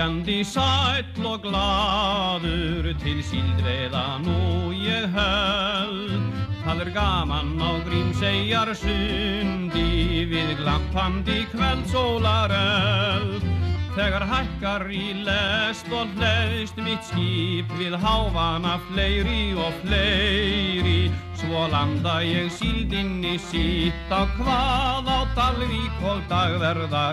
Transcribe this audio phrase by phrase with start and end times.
[0.00, 6.22] Syngjandi sæll og gladur til síldveða nú ég höld
[6.64, 13.44] Það er gaman á grímsegjar sundi við glampandi kveldsólaröld
[13.92, 21.12] Þegar hækkar í lest og hlæðist mitt skip við hávana fleiri og fleiri.
[21.36, 27.10] Svo landa ég síldinni sitt á hvað á Dalvík og dagverða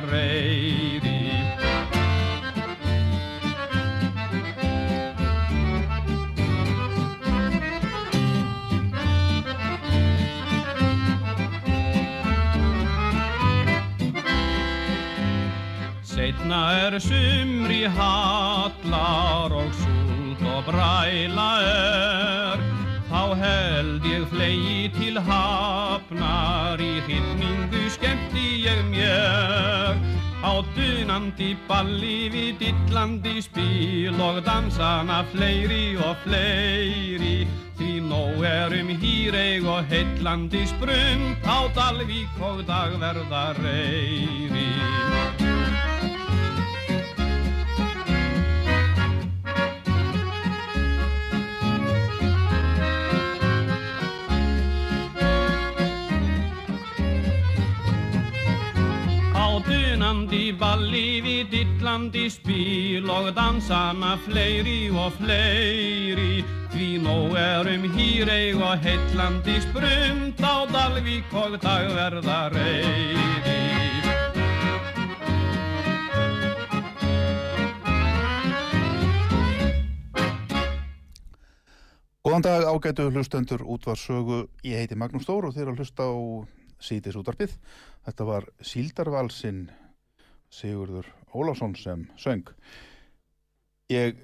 [16.18, 22.60] reyri Setna er sumri hallar og súlt og bræla er.
[23.10, 29.98] Þá held ég flegi til hafnar í hittningu skemmti ég mér.
[30.44, 37.48] Á dunandi balli við dillandi spil og dansana fleiri og fleiri.
[37.78, 45.17] Því nóg erum hýreig og heitlandi sprund á Dalvík og dagverða reyri
[61.52, 66.44] dillandi spil og dansana fleiri og fleiri.
[66.74, 73.58] Því nóg erum hýreig og heitlandi sprund á Dalvík og dagverða reyri
[82.28, 86.14] Góðan dag ágætu hlustendur útvarsögu, ég heiti Magnús Stór og þeir að hlusta á
[86.84, 87.54] sítis útvarpið.
[88.04, 89.62] Þetta var Síldarvalsinn
[90.52, 92.50] Sigurður Ólásson sem söng.
[93.94, 94.18] Ég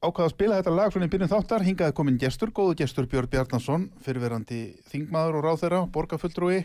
[0.00, 3.30] ákvaða að spila þetta lag svona í byrjun þáttar, hingaði komin gestur, góðu gestur Björn
[3.32, 4.60] Bjarnason, fyrirverandi
[4.90, 6.62] þingmaður og ráþeira, borgarfulltrúi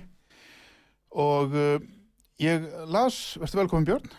[1.16, 1.76] og uh,
[2.42, 4.16] ég las, verður velkomin Björn?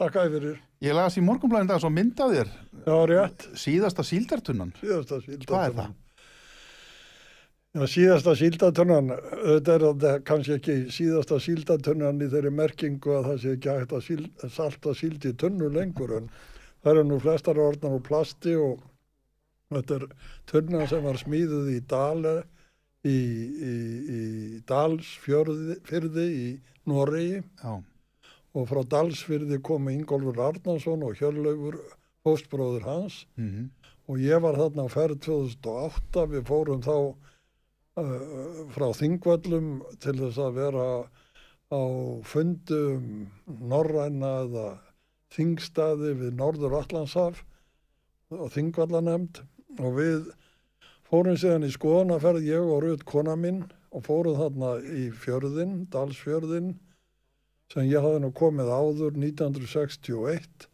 [0.00, 0.60] Takk að fyrir.
[0.82, 2.52] Ég las í morgunblæðin dag svo myndaði þér
[2.82, 3.44] Já, rétt.
[3.60, 4.72] síðasta síldartunnan.
[4.80, 5.50] Síðasta síldartunnan.
[5.52, 5.92] Hvað er það?
[7.72, 13.38] Já, síðasta síldartunnan, þetta er þetta kannski ekki síðasta síldartunnan í þeirri merkingu að það
[13.40, 16.26] sé ekki hægt að síld, salta síld í tunnu lengur en
[16.82, 18.82] það eru nú flestar orðnar úr plasti og
[19.72, 20.06] þetta er
[20.52, 22.36] tunna sem var smíðuð í Dale,
[23.08, 23.74] í, í,
[24.18, 24.22] í
[24.68, 26.46] Dalsfjörði í
[26.92, 27.40] Noregi.
[27.62, 27.80] Já.
[28.52, 31.80] og frá Dalsfjörði komu Ingólfur Arnarsson og Hjörlaugur,
[32.28, 33.22] hóstbróður hans.
[33.40, 33.70] Mm
[34.10, 36.96] og ég var þarna á ferð 2008, við fórum þá
[37.92, 40.84] frá Þingvöllum til þess að vera
[41.72, 41.82] á
[42.24, 44.68] fundum norræna eða
[45.32, 47.42] þingstaði við Norður Allandshaf
[48.32, 49.42] og Þingvallanemnd
[49.80, 50.30] og við
[51.08, 56.74] fórum síðan í skoðanaferð ég og Rut kona minn og fórum þarna í fjörðin, Dalsfjörðin
[57.72, 60.68] sem ég hafði nú komið áður 1961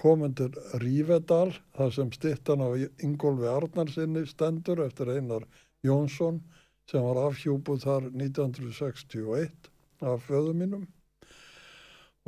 [0.00, 0.52] komin til
[0.84, 2.68] Rívedal þar sem stittan á
[3.04, 5.48] Ingólfi Arnarsinni stendur eftir Einar
[5.84, 6.42] Jónsson
[6.88, 9.68] sem var afhjúpuð þar 1961
[10.08, 10.86] af föðu mínum.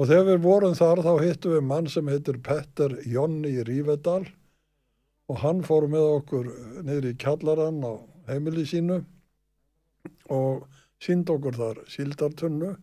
[0.00, 4.22] Og þegar við vorum þar þá hittum við mann sem heitir Petter Jonni Rívedal
[5.30, 6.52] og hann fór með okkur
[6.86, 7.92] niður í kjallarann á
[8.30, 9.00] heimili sínu
[10.32, 10.64] og
[11.02, 12.74] sínd okkur þar síldartunnu.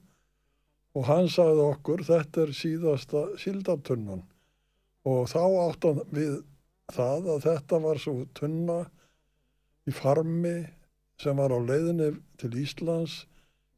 [0.97, 4.23] Og hann sagði okkur þetta er síðasta síldartunnan.
[5.05, 6.39] Og þá áttan við
[6.93, 8.79] það að þetta var svo tunna
[9.87, 10.55] í farmi
[11.21, 12.09] sem var á leiðinni
[12.41, 13.27] til Íslands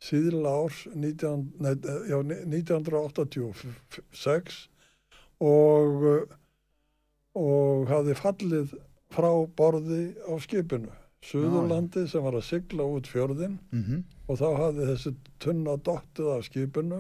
[0.03, 1.75] síðla árs 19, nei,
[2.07, 4.69] já, 1986
[5.43, 6.05] og,
[7.35, 8.67] og hafði fallið
[9.11, 10.91] frá borði á skipinu
[11.25, 14.03] Suðurlandi sem var að sigla út fjörðin -hmm.
[14.27, 15.11] og þá hafði þessi
[15.43, 16.99] tunna dottið af skipinu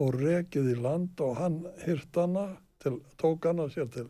[0.00, 2.46] og rekið í land og hann hyrt hana
[2.82, 4.08] til, tók hana sér til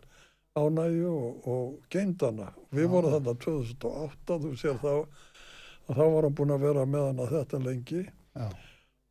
[0.58, 2.50] ánægju og, og geind hana.
[2.74, 4.94] Við vorum þarna 2008, þú sér þá
[5.90, 8.02] og þá var hann búin að vera með hann að þetta lengi.
[8.38, 8.48] Já,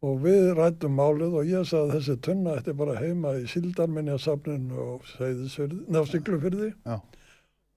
[0.08, 4.86] og við rættum málið og ég sagði að þessi tunna ætti bara heima í Sildarminjasafninu
[4.86, 5.10] og
[6.08, 6.70] Siglufyrði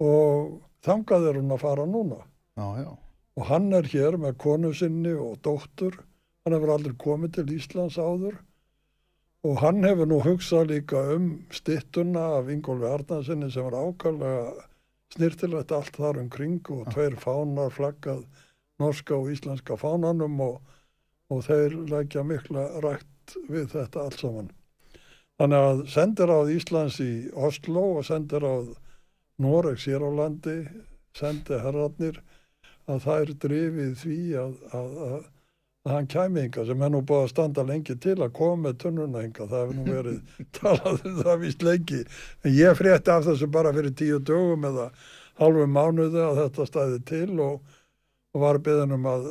[0.03, 0.53] og
[0.87, 2.21] þangað er hún að fara núna.
[2.59, 2.93] Já, já,
[3.39, 5.99] og hann er hér með konu sinni og dóttur.
[6.43, 8.39] Hann hefur aldrei komið til Íslands áður.
[9.43, 14.69] Og hann hefur nú hugsað líka um stittuna af Ingólfi Arnarsinni sem var ákvæmlega
[15.17, 18.23] snirtilegt allt þar um kring og tveir fánar flaggað
[18.83, 20.59] norska og íslenska fánanum og,
[21.33, 24.51] og þeir leggja mikla rætt við þetta allt saman.
[25.41, 28.75] Þannig að sendir áð Íslands í Oslo og sendir áð
[29.43, 30.59] Noregs hér á landi,
[31.17, 32.21] sendi herratnir
[32.91, 35.17] að það er drifið því að, að, að,
[35.87, 38.79] að hann kæmi hinga sem er nú búið að standa lengi til að koma með
[38.85, 43.27] tunnuna hinga, það hefur nú verið talað um það vist lengi en ég frétti af
[43.29, 44.89] þessu bara fyrir tíu dögum eða
[45.41, 47.79] halvu mánuði að þetta stæði til og,
[48.33, 49.27] og var beðin um að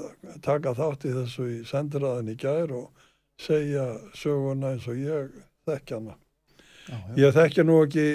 [0.45, 3.07] taka þátt í þessu í sendiræðin í gær og
[3.41, 3.85] segja
[4.17, 5.31] söguna eins og ég
[5.65, 6.17] þekki hana.
[6.87, 7.15] já, já.
[7.23, 8.05] Ég þekki nú ekki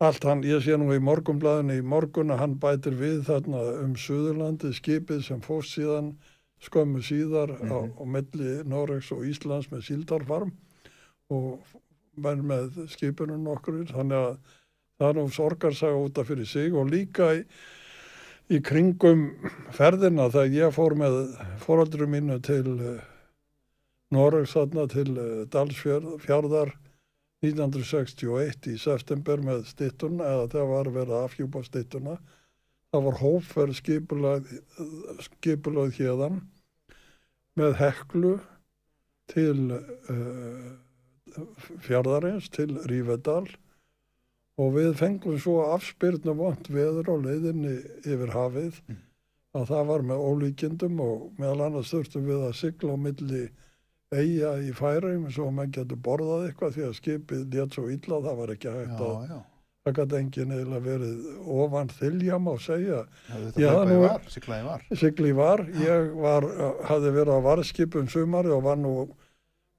[0.00, 3.96] allt hann, ég sé nú í morgunblæðinu í morgun að hann bætir við þarna um
[4.00, 6.14] Suðurlandi skipið sem fóst síðan
[6.64, 10.54] skömmu síðar á, á melli Noregs og Íslands með síldarfarm
[11.32, 11.60] og
[12.20, 14.56] menn með skipinu nokkur þannig að
[15.00, 17.44] það er nú sorgarsaga út af fyrir sig og líka í,
[18.50, 19.28] í kringum
[19.74, 21.18] ferðina þegar ég fór með
[21.62, 23.02] fóröldurum mínu til uh,
[24.10, 26.72] Noregs þarna til uh, Dalsfjörðar
[27.46, 32.16] 1961 í september með stittuna eða það var verið að afhjúpa stittuna
[32.90, 33.74] það var hófverð
[35.28, 36.42] skipulöð hérðan
[37.60, 38.34] með heklu
[39.30, 40.70] til uh,
[41.86, 43.46] fjárðarins til Rífedal
[44.60, 48.80] og við fengum svo afspyrnu vond veður á leiðinni yfir hafið
[49.56, 53.44] að það var með ólíkindum og meðal annars þurftum við að sigla á milli
[54.10, 58.20] eiga í færum svo að menn getur borðað eitthvað því að skipið létt svo illa
[58.26, 59.38] það var ekki hægt að já, já.
[59.86, 61.26] það gæti enginn eiginlega verið
[61.64, 64.84] ofan þylja má segja Já, Já, hlaupaði nú- var, siklaði var.
[65.04, 66.48] sigli var, ég var
[66.90, 68.94] hafði verið á varskipum sumari og var nú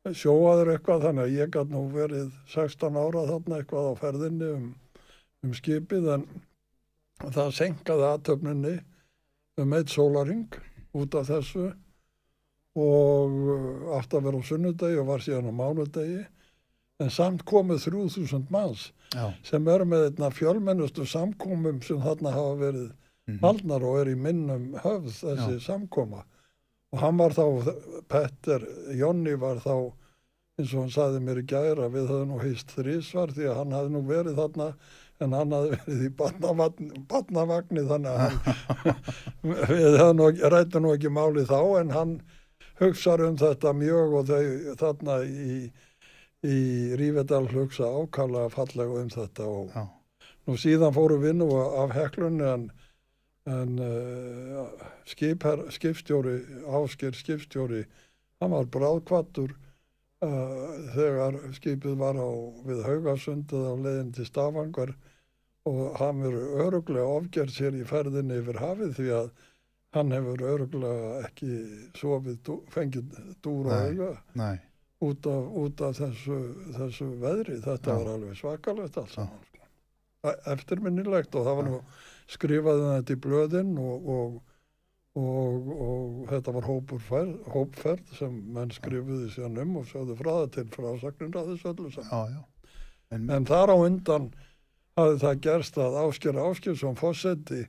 [0.10, 4.64] sjóaður eitthvað þannig að ég gæti nú verið 16 ára þarna eitthvað á ferðinni um,
[5.46, 6.24] um skipið en
[7.22, 8.74] það senkaði aðtöfninni
[9.62, 10.48] um eitt sólaring
[10.98, 11.68] út af þessu
[12.82, 16.24] og uh, átti að vera á sunnudegi og var síðan á mánudegi
[17.02, 22.58] en samt komið 3000 manns Já, sem er með einna fjölmennustu samkomum sem þarna hafa
[22.66, 22.90] verið
[23.30, 23.38] Mhm.
[23.44, 26.24] haldnar og er í minnum höfð þessi samkoma
[26.92, 27.46] og hann var þá,
[28.12, 28.66] Petter
[29.00, 29.76] Jonni var þá
[30.60, 33.78] eins og hann saði mér í gæra við höfum nú heist þrísvar því að hann
[33.78, 34.68] hafði nú verið þarna
[35.22, 36.12] en hann hafði verið í
[37.14, 38.20] badnavagni þannig að
[40.02, 42.20] hann við rættum nú ekki máli þá en hann
[42.82, 45.56] hugsar um þetta mjög og þau þarna í,
[46.44, 46.60] í
[47.00, 49.84] Rífedal hugsa ákala fallega um þetta og já,
[50.50, 52.64] Nú síðan fórum við nú af heklunni en,
[53.50, 54.68] en uh,
[55.10, 56.36] skipher, skipstjóri,
[56.70, 57.86] ásker skipstjóri,
[58.42, 62.30] hann var bráðkvattur uh, þegar skipið var á,
[62.68, 64.94] við Haugasundið á leiðin til Stafangar
[65.70, 69.32] og hann verið öruglega ofgerð sér í ferðinni yfir hafið því að
[69.98, 71.50] hann hefur öruglega ekki
[72.00, 73.90] sofið, dú- fengið dúra Nei.
[73.92, 74.12] auga
[75.02, 76.38] út af, út af þessu,
[76.78, 77.58] þessu veðri.
[77.66, 77.98] Þetta Já.
[77.98, 79.06] var alveg svakalegt Já.
[79.16, 79.46] saman.
[79.50, 79.66] Sko.
[80.54, 81.80] Eftirminnilegt og það var nú
[82.32, 84.38] skrifaði þetta í blöðin og, og,
[85.20, 86.70] og, og þetta var
[87.10, 91.74] ferð, hópferð sem menn skrifuði síðan um og sjáðu frá það til frásagnir að þessu
[91.74, 92.12] öllu saman.
[92.12, 92.78] já, já.
[93.12, 94.32] En, En þar á undan
[95.00, 97.66] hafði það gerst að Ásker Áskjörsson fósetti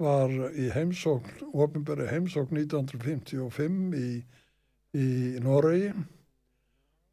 [0.00, 4.10] var í heimsókn, ofinberi heimsókn 1955 í,
[4.96, 5.08] í
[5.44, 5.90] Noregi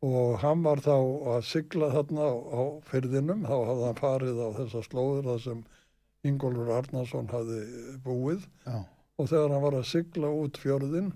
[0.06, 0.96] og hann var þá
[1.34, 5.64] að sigla þarna á, á fyrðinum, þá hafði hann farið á þessa slóður þar sem
[6.26, 7.62] Ingólfur Arnarsson hafði
[8.06, 8.48] búið.
[8.66, 8.82] Já,
[9.18, 11.12] og þegar hann var að sigla út fjörðin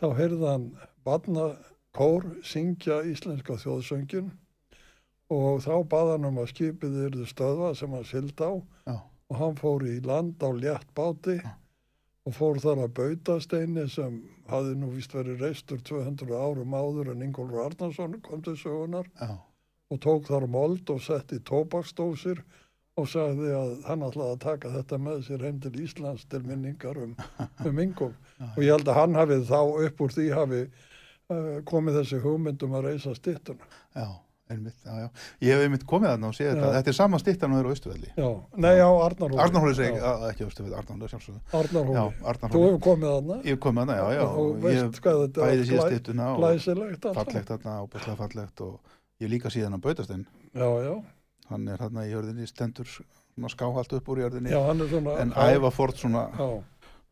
[0.00, 0.68] þá heyrði hann
[1.06, 4.32] barnakór syngja íslenska þjóðsöngin
[5.32, 8.52] og þá bað hann um að skipið yrðu stöðva sem hann sild á.
[8.88, 8.96] Já,
[9.32, 11.38] og hann fór í land á létt báti
[12.26, 14.18] og fór þar að bautasteini sem
[14.50, 19.38] hafði nú vist verið reistur 200 árum áður en Ingólfur Arnarsson kom til sögunar já,
[19.90, 22.60] og tók þar mold og setti tóbaksdósir og
[23.08, 27.14] sagði að hann ætlaði að taka þetta með sér heim til Íslands til minningar um,
[27.68, 32.02] um Ingólf og ég held að hann hafið þá upp úr því hafi uh, komið
[32.02, 33.64] þessi hugmyndum að reysa stittuna
[33.96, 34.08] já,
[34.52, 35.08] einmitt, já, já.
[35.40, 36.66] Ég hef einmitt komið þarna og séð þetta.
[36.66, 36.74] Já.
[36.76, 38.10] Þetta er sama stittan og er á Östuvelli.
[38.18, 38.28] Já,
[38.66, 39.40] nei, á Arnarhóli.
[39.46, 41.40] Arnarhóli segi, Já, ekki Östuvelli, Arnarhóli sjálfsögðu.
[41.62, 41.96] Arnarhóli.
[41.96, 42.66] Já, Þú Arnarhóli.
[42.66, 43.38] hefur komið þarna.
[43.40, 44.24] Ég hef komið þarna, já, já.
[44.26, 45.64] Og og veist hvað þetta er
[46.28, 47.32] og glæsilegt alltaf.
[47.32, 47.78] fallegt þarna,
[48.68, 50.26] og ég líka síðan að bautastinn.
[50.52, 50.94] Já, já.
[51.52, 54.52] Hann er þarna í jörðinni, stendur svona skáhalt upp úr jörðinni.
[54.52, 55.16] Já, svona...
[55.22, 56.48] En æfa fórt svona, Já,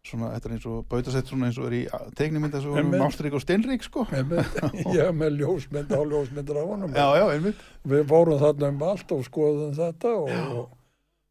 [0.06, 1.82] svona, þetta er eins og bautasett svona eins og er í
[2.16, 2.96] teiknumynda svo um.
[3.04, 4.06] Ástrík og Steinrík, sko.
[4.10, 6.96] hef með ljósmynd á ljósmyndir á honum.
[6.96, 7.64] Já, já, einmitt.
[7.94, 10.64] Við fórum þarna um allt og skoðum þetta og, og,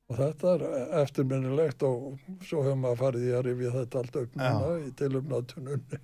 [0.10, 0.68] og þetta er
[1.04, 6.02] eftirminnilegt og svo hefum maður farið í að rifja þetta allt upp núna í tilumnatununni.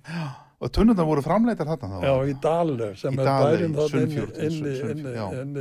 [0.56, 2.04] Og tunnundar voru framleitar þarna þá?
[2.06, 5.58] Já, í Dalle sem Í er Dale, bærin þarna inni, Sunnfjörð,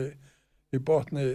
[0.74, 1.28] í botni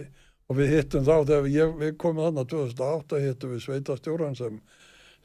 [0.51, 4.59] og við hittum þá þegar ég, við komum þarna 2008 hittum við sveitastjóran sem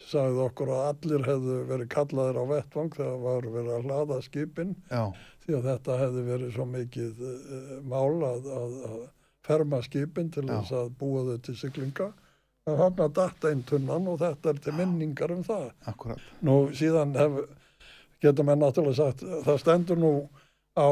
[0.06, 4.74] sagði okkur að allir hefðu verið kallaðir á vettvang þegar var verið að hlaða skipin
[4.90, 5.02] Já,
[5.44, 9.04] því að þetta hefði verið svo mikið uh, mál að, að, að
[9.46, 10.54] ferma skipin til Já.
[10.58, 12.08] þess að búa þau til siglinga.
[12.66, 15.68] Það hann að datta einn tunnan og þetta er til minningar um það.
[15.86, 16.24] akkurat.
[16.42, 17.36] Nú síðan hef,
[18.24, 20.12] getur menn náttúrulega sagt, það stendur nú
[20.76, 20.88] á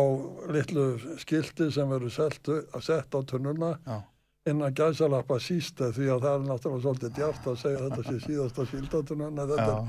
[0.55, 0.87] litlu
[1.21, 2.15] skilti sem verður
[2.83, 4.01] sett á tunnuna Já,
[4.51, 8.67] innan gæsalappa sísta því að það er náttúrulega svolítið djart að segja þetta sé síðasta
[9.79, 9.87] já.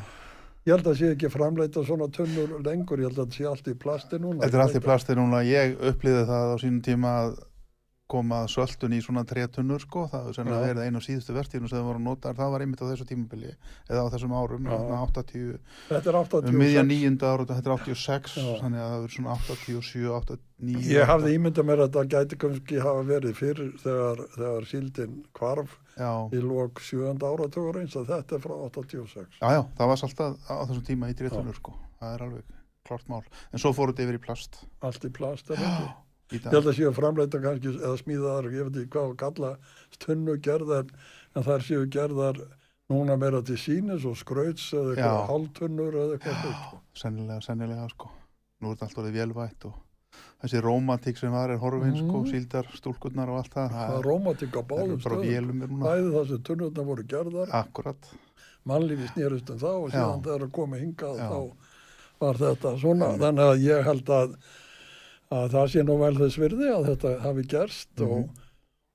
[0.65, 3.67] ég held að sé ekki framleita svona tunnur lengur, ég held að þetta sé allt
[3.71, 4.43] í plasti núna.
[4.43, 5.41] Þetta er allt í plasti núna.
[5.47, 7.35] Ég upplýði það á sínum tíma að
[8.05, 10.37] koma söldun í svona tretunnur sko, það
[10.69, 13.07] er einu af síðustu vertíðinu sem það voru að nota, það var einmitt á þessu
[13.09, 13.53] tímabili
[13.89, 14.75] eða á þessum árum, Já.
[14.75, 15.55] þarna 80
[15.89, 16.51] Þetta er 86.
[16.51, 18.51] um miðja nýjunda ára, þetta er 86 Já.
[18.61, 22.83] þannig að það verður svona 87, 89 Ég hafði ímyndað mér að þetta gæti kannski
[22.85, 27.17] hafa verið fyrir þegar, þegar síldin kvarf Já, í lók 7.
[27.25, 29.41] áratögur eins að þetta er frá 86.
[29.41, 33.07] já, já, það var alltaf á þessum tíma í tretunnur sko, það er alveg klart
[33.09, 35.93] mál, en svo fóruð þetta yfir í plast Allt í plast er ekki.
[36.33, 39.49] Ég held að séu framleita kannski eða smíðaðar, ég veit ekki hvað að kalla
[39.93, 40.87] stunnu gerðar,
[41.35, 42.39] en þær séu gerðar
[42.89, 45.27] núna meira til sínis og skrauts eða eitthvað Já.
[45.29, 46.79] hálftunnur eða eitthvað sko.
[46.97, 48.09] sennilega, sennilega sko
[48.61, 49.73] nú er þetta allt orðið vélvætt og
[50.41, 52.29] þessi rómatík sem var er horfin sko, Mhm.
[52.31, 55.69] síldar, stúlkurnar og allt það Það það er rómatík á það bara stöðum.
[55.69, 58.11] núna Bæði það sem tunnurnar voru gerðar, akkurat,
[58.65, 61.29] mannlífi snýrist um þá og síðan þegar að koma hingað Já.
[61.29, 61.51] þá
[62.19, 63.05] var þetta svona.
[63.17, 64.35] Þannig að ég held að,
[65.35, 68.11] að það sé nú vel þess virði að þetta hafi gerst Mhm.
[68.11, 68.41] og,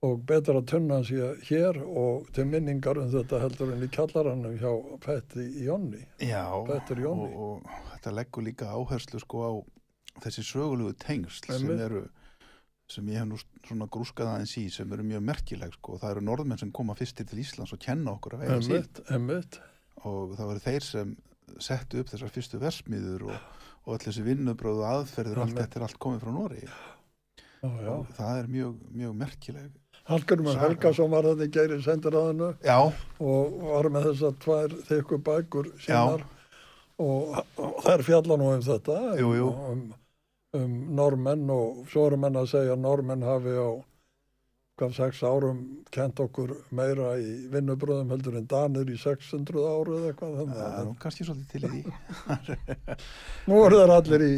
[0.02, 4.54] og betra að tunna sé hér og til minningar um þetta heldur en í kjallaranum
[4.60, 4.70] hjá
[5.04, 6.00] Petti í Jonni.
[6.24, 7.62] já Petter og, og
[7.96, 9.52] þetta leggur líka áherslu sko á
[10.24, 12.06] þessi sögulegu tengsl sem eru
[12.90, 13.36] sem ég hef nú
[13.68, 17.28] svona grúskað aðeins í sem eru mjög merkileg sko, það eru norðmenn sem koma fyrstir
[17.30, 19.60] til Íslands og kenna okkur síld Emmitt, emmitt.
[20.02, 21.12] og það voru þeir sem
[21.62, 23.36] settu upp þessar fyrstu versmiður og,
[23.86, 26.64] og öll þessi vinnubröðu aðferðir og allt þetta er allt komið frá Nóri
[27.60, 27.92] Já, já.
[27.92, 29.70] og það er mjög, mjög merkileg
[30.10, 30.56] Hallgrimur.
[30.58, 32.78] Helgason var þetta í geiri sendiráðinu Já,
[33.20, 36.24] og var með þessar tvær þykku bækur sínar
[37.00, 39.50] og, og þær fjalla nú um þetta Jú, jú.
[39.70, 39.84] Um,
[40.56, 43.70] um normenn og svo eru menn að segja að normenn hafi á
[44.80, 45.58] hvað sex árum
[45.94, 50.66] kent okkur meira í vinnubröðum heldur en danir í 600 áru eða eitthvað þannig það
[50.70, 52.56] er að nú kannski svolítið til í því.
[53.50, 54.32] Nú eru þær allir í,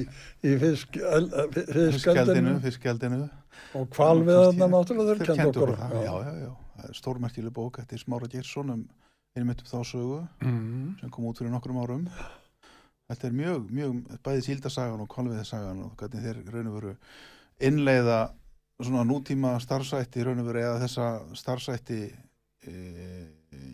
[0.48, 3.20] í fisk, el, Fiskeldinu, fiskeldinu fiskeldinu.
[3.78, 5.74] Og kvalviðarna náttúrulega þeir kent okkur.
[5.78, 6.50] já, já, já
[6.82, 8.84] Það er stórmerkileg bók eftir Smára Geirsson um
[9.38, 10.96] einmitt um þá sögu Mm.
[11.00, 12.08] sem kom út fyrir nokkrum árum.
[13.12, 16.92] Þetta er mjög, mjög bæði síldasagan og kvalviðasagan og hvernig þeir raun og veru
[17.60, 18.18] innleiða
[18.86, 21.06] svona nútíma starfsætti raun og veru eða þessa
[21.38, 22.00] starfsætti
[22.68, 22.72] e,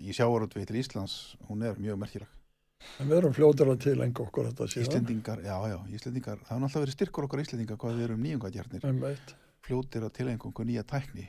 [0.08, 1.14] í sjávaröldvið til Íslands
[1.48, 2.28] hún er mjög merkileg.
[3.02, 4.84] En við erum fljótir að tilenga okkur þetta síðan.
[4.86, 8.86] Íslendingar, já, já, Íslendingar það er alltaf verið styrkur okkar Íslendingar hvað við erum nýjungatjarnir
[8.86, 9.34] Einmitt.
[9.66, 11.26] fljótir að tilengja okkur nýja tækni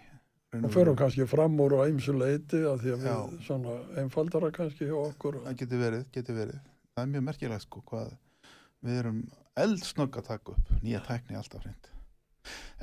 [0.50, 3.46] förum veru- kannski fram úr á ymsu leiti að því að við Já.
[3.46, 5.42] svona einfaldara kannski hjá okkur.
[5.46, 6.60] Það getur verið, getur verið.
[6.96, 8.12] Það er mjög merkilegt sko hvað
[8.86, 9.20] við erum
[9.60, 11.89] eldsnögg að taka upp nýja tækni alltaf hreint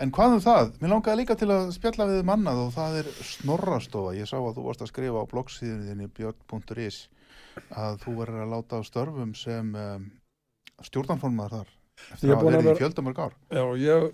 [0.03, 3.11] en hvað um það, mér langaði líka til að spjalla við mannað og það er
[3.31, 4.15] snorrastofa.
[4.19, 6.99] Ég sá að þú varst að skrifa á bloggsíðunni þinni björn.is
[7.73, 10.07] að þú verður að láta á störfum sem um,
[10.85, 11.75] stjórnarformaðar þar
[12.13, 13.37] eftir að að verið vera- í fjöldamörg ár.
[13.57, 14.09] Já, ég,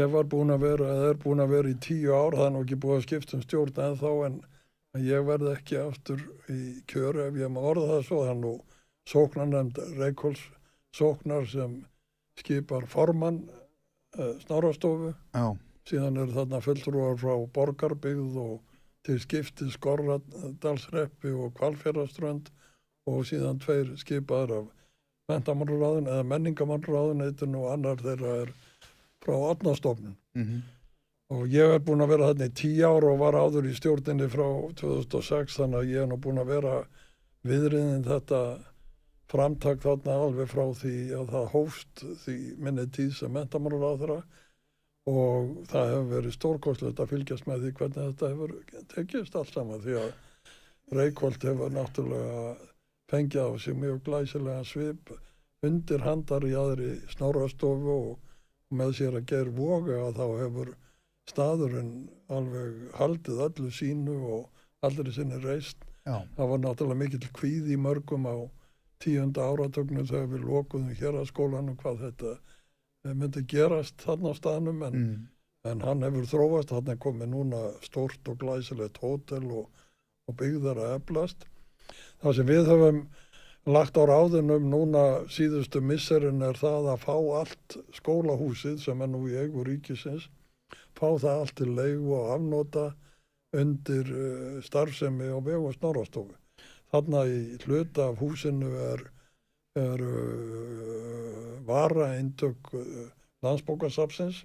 [0.00, 2.62] ég var búin að vera eða er búin að vera í tíu ár er nú
[2.64, 4.38] ekki búið að skipta um stjórn en þá en
[5.04, 8.22] ég verði ekki aftur í kjöru ef ég má orða það svo.
[8.24, 8.54] Það er nú
[9.12, 10.46] sóknarnefnd Reykjóls
[10.96, 11.76] sóknar sem
[12.40, 13.42] skipar formann
[14.44, 15.46] snárastofu já,
[15.88, 18.54] síðan eru þarna fulltrúar frá borgarbyggð og
[19.06, 22.50] til skipti Skorradalsreppi og Kvalfjörðaströnd
[23.06, 24.70] og síðan tveir skipaðar af
[25.30, 28.56] mentamannráðun eða menningamannráðun eitun og annar þeirra er
[29.22, 30.16] frá Átnastofnun.
[30.34, 30.64] mm
[31.34, 34.28] og ég er búin að vera þarna í tíu ár og var áður í stjórninni
[34.30, 34.46] frá
[34.78, 36.74] 2006 þannig að ég er nú búin að vera
[37.46, 38.42] viðriðin þetta
[39.30, 44.20] framtak þarna alveg frá því að það hófst því minni tíð sem mentamálar á þeirra
[45.10, 48.54] og það hefur verið stórkostlegt að fylgjast með því hvernig þetta hefur
[48.94, 50.14] tekist alls saman því að
[50.96, 52.42] Reykjolt hefur náttúrulega
[53.10, 55.10] fengið á sig mjög glæsilega svip
[55.66, 60.70] undir handar í aðri snárastofu og með sér að ger voga að þá hefur
[61.30, 61.92] staðurinn
[62.30, 65.82] alveg haldið öllu sínu og aldrei sinni reist.
[66.06, 66.22] Já.
[66.36, 68.36] Það var náttúrulega mikill kvíð í mörgum á
[69.02, 74.34] tíunda áratögnum þegar við lokuðum hér að skólanum hvað þetta eh, myndi gerast þarna á
[74.38, 75.28] staðnum en, Mm.
[75.70, 79.70] en hann hefur þróast, hann er komið núna stórt og glæsilegt hótel og,
[80.28, 81.46] og byggðar að eflast.
[82.22, 83.00] Það sem við höfum
[83.66, 89.26] lagt á ráðinum núna síðustu misserin er það að fá allt skólahúsið sem er nú
[89.26, 90.28] í eigu ríkisins,
[90.94, 92.86] fá það allt til leigu og afnota
[93.56, 95.70] undir uh, starfsemi og vegu
[96.96, 97.04] snorastofu.
[97.06, 99.02] Þarna í hluta af húsinu er,
[99.76, 103.08] er uh, vara eintök uh,
[103.42, 104.44] landsbókasapsins.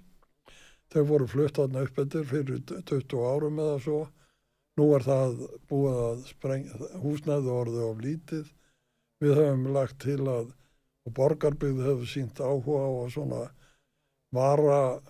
[0.92, 4.08] Þau voru flutt þarna upp eftir fyrir 20 árum eða svo.
[4.76, 6.68] Nú er það búið að spreng,
[7.02, 8.52] húsnæðu orðið of lítið.
[9.20, 10.52] Við höfum lagt til að
[11.02, 13.40] og borgarbyggði hefur sínt áhuga á að svona
[14.32, 15.00] vara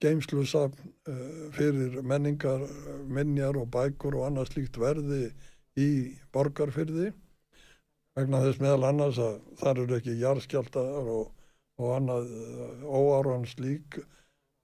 [0.00, 2.62] geimslusafn uh, fyrir menningar,
[3.10, 5.32] minjar og bækur og annað slíkt verði
[5.78, 7.10] í borgarfyrði
[8.18, 11.28] vegna þess meðal annars að þar eru ekki jarðskjaldar og,
[11.80, 14.00] og annað uh, óáran slík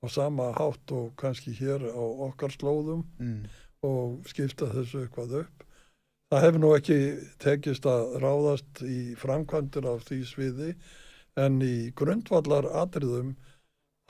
[0.02, 3.46] á sama hátt og kannski hér á okkar slóðum Mm.
[3.86, 5.64] og skipta þessu eitthvað upp.
[6.32, 6.98] Það hefur nú ekki
[7.38, 10.70] tekist að ráðast í framkvæmdur af því sviði
[11.38, 13.36] en í grundvallar atriðum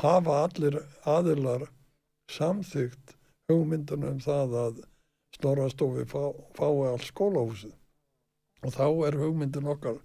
[0.01, 1.67] hafa allir aðilar
[2.33, 3.17] samþygt
[3.51, 4.81] hugmyndunum um það að
[5.37, 6.23] snorastofi fá,
[6.59, 7.75] fái allt skólahúsið.
[8.65, 10.01] Og þá er hugmyndin okkar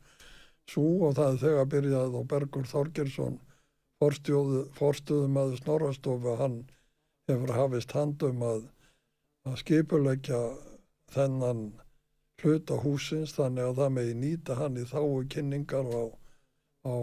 [0.70, 3.40] svo og það er þegar byrjað og Bergur Þorgersson
[4.02, 6.62] forstuðum að snorastofi hann
[7.30, 8.70] hefur hafist handum að
[9.50, 10.40] að skipuleggja
[11.14, 11.62] þennan
[12.42, 16.04] hluta húsins þannig að það megi nýta hann í þáu kynningar á,
[16.86, 16.96] á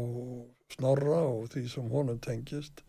[0.75, 2.85] snorra og því sem honum tengist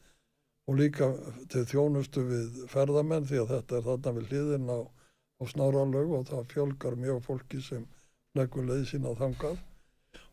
[0.69, 1.10] og líka
[1.49, 4.80] til þjónustu við ferðamenn því að þetta er þarna við hliðin á,
[5.39, 7.86] á snorralög og það fjölgar mjög fólki sem
[8.38, 9.58] leggur leið sína þangað.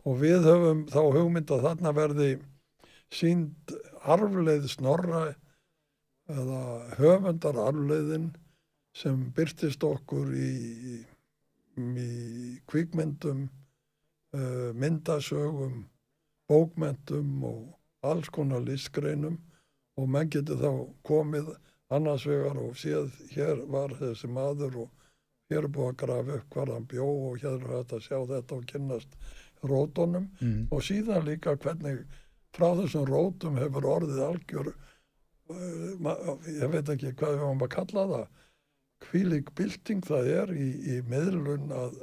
[0.07, 2.31] Og við höfum þá hugmynd að þarna verði
[3.15, 5.23] sínd arfleið snorra
[6.31, 6.63] eða
[6.99, 8.31] höfundar arfleiðin
[8.97, 11.03] sem byrtist okkur í,
[11.77, 12.09] í
[12.71, 13.45] kvikmyndum,
[14.35, 15.85] uh, myndasögum,
[16.49, 19.39] bókmentum og alls konar listgreinum.
[19.97, 20.73] Og menn getur þá
[21.09, 21.55] komið
[21.95, 24.91] annars vegar og séð hér var þessi maður og
[25.51, 28.19] hér er búið að grafa upp hvar hann bjó og hér er hægt að sjá
[28.33, 29.19] þetta og kynnast
[29.67, 30.67] rótunum Mm.
[30.71, 32.03] og síðan líka hvernig
[32.57, 34.73] frá þessum rótum hefur orðið algjör
[35.51, 38.27] uh, ég veit ekki hvað við varum að kalla það
[39.07, 41.97] hvílík bylting það er í, í meðlun að,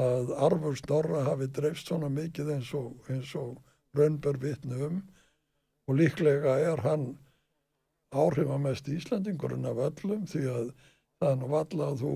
[0.00, 2.94] að arfur snorra hafi dreifst svona mikið eins og,
[3.40, 3.58] og
[3.98, 5.00] raunber vitni um
[5.88, 7.16] og líklega er hann
[8.10, 10.70] áhrifamest Íslandingurinn af öllum því að
[11.20, 12.14] það er nú valla að þú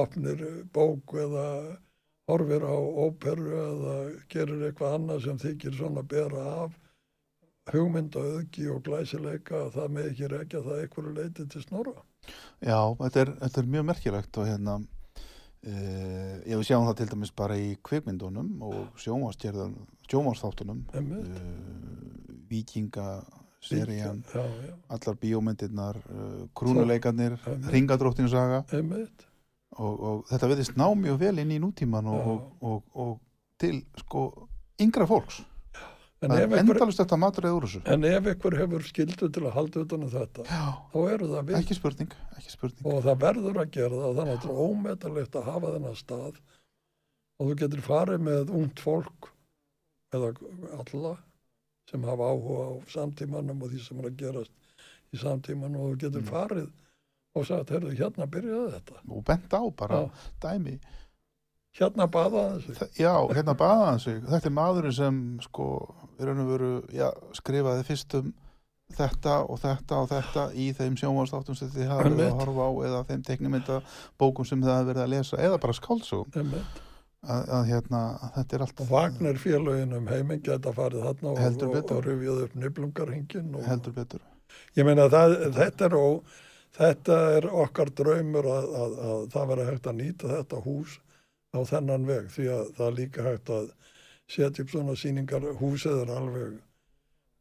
[0.00, 0.44] opnir
[0.74, 1.46] bók eða
[2.30, 3.96] horfir á óperu eða
[4.30, 6.78] gerir eitthvað annað sem þykir svona bera af
[7.70, 11.98] hugmynda auðgi og glæsileika að það með ekki rekja það einhverju leiti til snorra.
[12.62, 17.08] Já, þetta er, þetta er mjög merkilegt og hérna uh, ég við sjáum það til
[17.14, 19.76] dæmis bara í kvikmyndunum og sjónvarsgerðan
[20.10, 21.30] sjónvarsþáttunum Einmitt.
[24.32, 24.44] Já,
[24.88, 27.36] allar bíómyndirnar uh, krúnuleikarnir,
[27.68, 28.64] ringadróttinsaga
[29.76, 33.12] og, og þetta verðist ná mjög vel inn í nútíman og, og, og, og
[33.60, 34.26] til sko
[34.80, 35.42] yngra fólks.
[36.20, 37.80] En það er endalust þetta maturðið úr þessu.
[37.88, 41.52] En ef einhver hefur skildu til að halda utan um þetta, Já, þá eru það
[41.56, 42.88] ekki spurning, ekki spurning.
[42.90, 46.42] Og það verður að gera það, að það er ómetalegt að hafa þennan stað.
[47.40, 49.30] Og þú getur farið með ungt fólk
[50.12, 50.34] eða
[50.76, 51.14] alla
[51.90, 54.52] sem hafa áhuga á samtímanum og því sem er að gerast
[55.14, 56.30] í samtímanum og þú getur Mm.
[56.30, 56.70] farið
[57.34, 58.96] og sagt, heyrðu, hérna byrjaði þetta.
[59.10, 60.10] og bent á bara Já.
[60.40, 60.78] dæmi
[61.78, 62.74] Hérna baðaði þessi.
[62.80, 64.22] Þa- Já, hérna baða hann sig.
[64.26, 65.66] Þetta er maðurinn sem sko,
[66.18, 68.32] í raun og veru, já, skrifaði fyrst um
[68.92, 72.70] þetta og þetta og þetta í þeim sjónvarsþáttum sem þið hafa verið að horfa á
[72.88, 73.82] eða þeim teknimynda
[74.18, 76.80] bókum sem þið hafa verið að lesa eða bara skáldsögum Einmitt.
[77.26, 81.32] Að, að hérna, að þetta er allt Og Vagner félögin um heiminn geta farið þarna
[81.32, 84.22] og, og, og rifjað upp nýblungarhingin og, heldur betur.
[84.78, 86.32] ég meina það, þetta er og
[86.76, 90.96] þetta er okkar draumur að, að, að það verður hægt að nýta þetta hús
[91.50, 93.70] á þennan veg því að það er líka hægt að
[94.30, 96.52] setja upp svona síningar húsið er alveg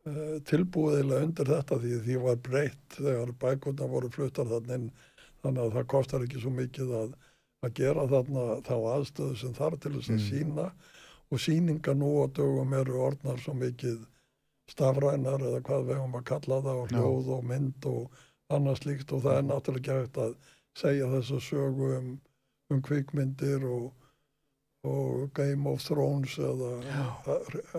[0.09, 4.89] uh, tilbúiðilega undir þetta því því var breytt þegar bækuna voru fluttar þannig
[5.43, 7.11] þannig að það kostar ekki svo mikið að,
[7.65, 10.27] að gera þarna þá aðstöðu sem þarf til þess að Mm.
[10.29, 10.71] sína
[11.31, 13.99] og síninga nú á dögum eru orðnar svo mikið
[14.69, 18.11] stafrænar eða hvað höfum að kalla það og hljóð og mynd og
[18.49, 19.11] annað slíkt.
[19.13, 20.35] Og það er náttúrulega ekki hægt að
[20.79, 22.09] segja þessu sögu um,
[22.71, 23.91] um kvikmyndir og,
[24.87, 26.71] og Game of Thrones eða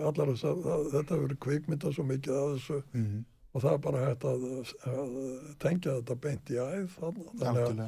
[0.05, 2.81] allar þess að þetta verður kvikmynda svo mikið að þessu.
[2.93, 3.25] Mhm.
[3.53, 4.43] og það er bara hægt að,
[4.87, 5.15] að
[5.59, 7.81] tengja þetta beint í æð þannig að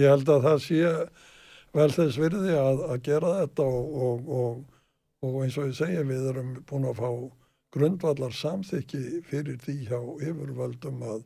[0.00, 0.78] ég held að það sé
[1.76, 4.78] vel þess virði að, að gera þetta og, og, og,
[5.26, 7.10] og eins og ég segi við erum búin að fá
[7.74, 11.20] grundvallar samþykki fyrir því hjá yfirvöldum að,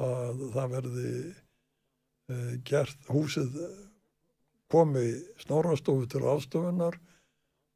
[0.00, 1.10] að það verði
[2.32, 3.58] uh, gert húsið
[4.72, 5.04] komi
[5.44, 6.96] snorastofu til ástofunar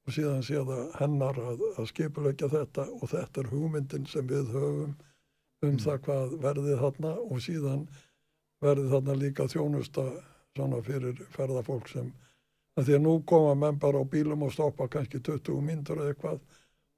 [0.06, 4.48] og síðan sé það hennar að, að skipulegja þetta og þetta er hugmyndin sem við
[4.56, 4.96] höfum
[5.68, 7.84] um það hvað verði þarna og síðan
[8.64, 10.06] verði þarna líka þjónusta
[10.60, 12.10] svona fyrir ferðafólk sem
[12.80, 16.40] því að nú koma menn bara á bílum og stoppa kannski 20 myndur eða eitthvað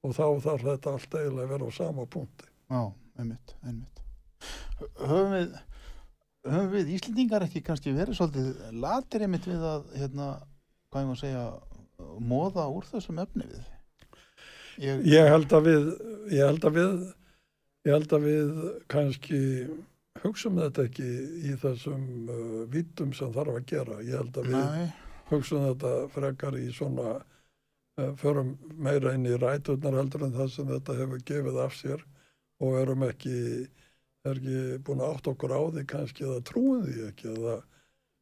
[0.03, 2.47] og þá þarf þetta allt eiginlega að vera á sama punkti.
[2.71, 2.81] Já,
[3.19, 4.01] einmitt, einmitt.
[4.99, 5.53] Höfum við,
[6.49, 10.27] höfum við Íslendingar ekki kannski verið svolítið latir einmitt við að, hérna,
[10.91, 11.45] hvað ég má segja,
[12.19, 13.63] móða úr þessum efni við?
[14.83, 15.89] Ég, Ég held að við,
[16.33, 17.01] ég held að við,
[17.87, 18.53] ég held að við
[18.91, 19.41] kannski
[20.21, 21.09] hugsum þetta ekki
[21.49, 23.99] í þessum uh, vítum sem þarf að gera.
[24.05, 24.87] Ég held að við Nei,
[25.31, 30.69] hugsum þetta frekar í svona uh, förum meira inn í ræturnar heldur en það sem
[30.69, 32.05] þetta hefur gefið af sér
[32.63, 33.37] og erum ekki
[34.23, 37.55] er ekki búin að átt okkur á því kannski eða trúum því ekki eða,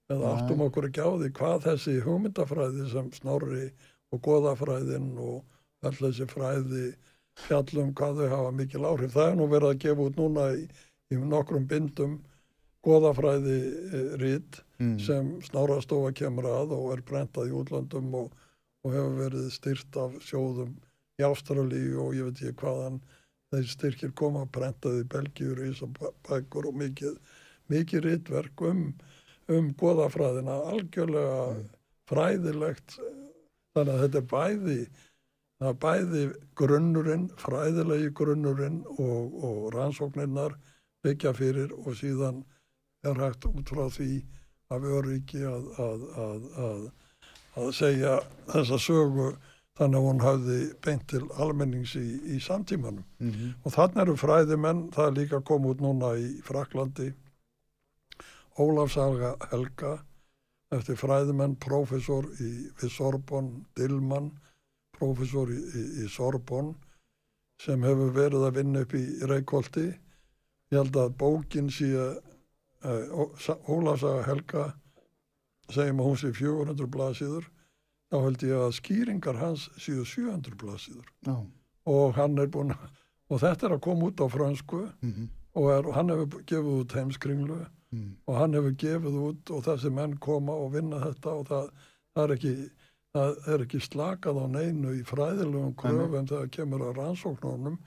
[0.10, 3.67] eða áttum okkur ekki á því hvað þessi hugmyndafræði sem snorri
[4.12, 6.88] og goðafræðin og all þessi fræði
[7.45, 9.13] fjallum hvað þau hafa mikil áhrif.
[9.13, 10.65] Það er nú verið að gefa út núna í,
[11.12, 12.19] í nokkrum bindum
[12.86, 13.58] goðafræði
[13.93, 18.32] eh, rít mm, sem snárastofa kemur að og er brentað í útlandum og,
[18.86, 20.74] og hefur verið styrt af sjóðum
[21.21, 23.02] í Ástralíu og ég veit ekki hvaðan
[23.52, 27.17] þeir styrkir koma brentað í Belgíu, Ísabækur og mikið,
[27.71, 28.86] mikið rítverk um,
[29.52, 30.56] um goðafræðina.
[30.71, 31.58] Algjörlega
[32.10, 32.97] fræðilegt
[33.76, 34.78] þannig að þetta er bæði
[35.62, 36.24] það er bæði
[36.58, 40.58] grunnurinn fræðilegi grunnurinn og, og rannsóknirnar
[41.05, 42.43] byggja fyrir og síðan
[43.07, 44.11] er hægt út frá því
[44.71, 46.83] af öryggi að, að, að, að,
[47.59, 48.19] að segja
[48.51, 49.31] þessa sögu
[49.79, 53.03] þannig að hún hafði beint til almennings í, í samtímanum.
[53.19, 57.09] mm, Og þannig eru fræðimenn, það er líka komið út núna í Fraklandi,
[58.59, 59.95] Ólafsaga Helga,
[60.75, 64.31] eftir fræðimenn, prófessor í, við Sorbonn, Dillmann,
[64.97, 66.75] prófessor í, í, í Sorbonn,
[67.61, 69.87] sem hefur verið að vinna upp í Reykjóldi.
[70.71, 73.23] Ég held að bókin sé, uh,
[73.67, 74.67] Ólafsaga Helga,
[75.71, 77.49] segjum að hún sé 400 blaðsíður,
[78.12, 81.12] þá held ég að skýringar hans séu 700 blaðsíður.
[81.27, 81.36] Já,
[81.91, 82.89] og hann er búin að,
[83.31, 85.29] og þetta er að koma út á fransku mm,
[85.60, 87.60] og er, hann hefur gefið út heimskringlu
[87.91, 91.71] mm, og hann hefur gefið út og þessi menn koma og vinna þetta og það,
[92.15, 92.53] það er ekki
[93.12, 97.79] það er ekki slakað á neinu í fræðilegum kröfum þegar kemur að rannsóknunum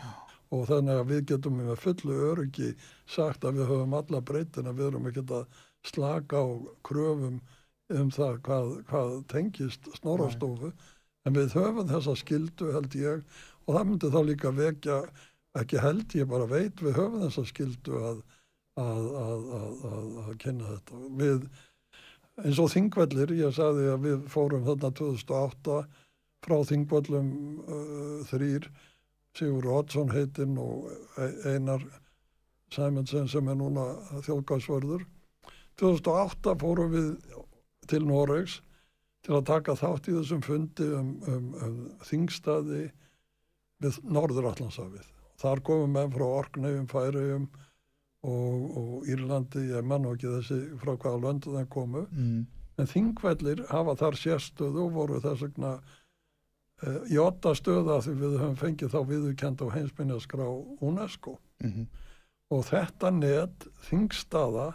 [0.54, 2.70] og þannig að við getum með fullu öryggi
[3.10, 6.46] sagt að við höfum alla breytina, við erum ekki að slaka á
[6.86, 7.40] kröfum
[7.92, 10.72] um það hvað, hvað tengist snorastofu
[11.24, 13.24] en við höfum þessa skildu held ég.
[13.64, 15.02] Og það myndi þá líka vekja
[15.58, 18.24] ekki held ég bara veit við höfum þessa skildu að,
[18.80, 21.02] að, að, að, að, að kynna þetta.
[21.20, 21.46] Við
[22.44, 25.78] eins og þingvellir ég sagði að við fórum þarna 2008
[26.44, 27.30] frá þingvellum
[27.62, 28.68] uh, þrýr
[29.34, 31.82] Sigur Oddsson heitinn og E- Einar
[32.74, 33.86] Sæmundsen sem er núna
[34.26, 35.04] þjóðgásvörður
[35.80, 37.10] 2008 fórum við
[37.90, 38.60] til Noregs
[39.24, 42.86] til að taka þátt í þessum fundi um, um, um þingstaði
[43.82, 45.06] við Norður-Allandshafið.
[45.40, 47.46] Þar komum menn frá Orkneifum, Færiðum
[48.24, 52.44] og, og Írlandi, ég menn ekki þessi frá hvaða löndu það komu, mm,
[52.80, 55.74] en þingvellir hafa þar sérstöðu og voru þess vegna
[56.82, 60.46] í åtta stöða því við höfum fengið þá viðurkend á heimsminjaskrá
[60.84, 61.36] UNESCO.
[61.64, 61.86] Mm,
[62.54, 64.72] og þetta net þingstaða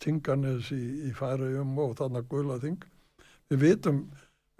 [0.00, 2.80] Tinganes í, í Færiðum og þarna Gulaþing
[3.50, 4.04] við vitum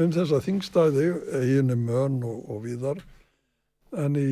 [0.00, 1.06] um þessa þingstæði
[1.40, 3.00] einu mön og, og víðar
[3.96, 4.30] en í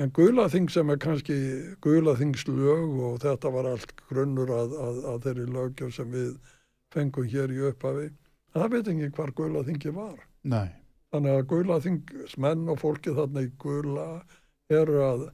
[0.00, 1.36] en gulaþing sem er kannski
[1.84, 6.30] gulaþingslög og þetta var allt grunnur að, að, að þeirri lögjöf sem við
[6.94, 8.08] fengum hér í upphafi
[8.54, 10.16] það veit ekki hvar gulaþingi var.
[10.48, 10.70] Nei,
[11.14, 14.08] þannig að gulaþingsmenn og fólki þarna í gula
[14.70, 15.24] eru að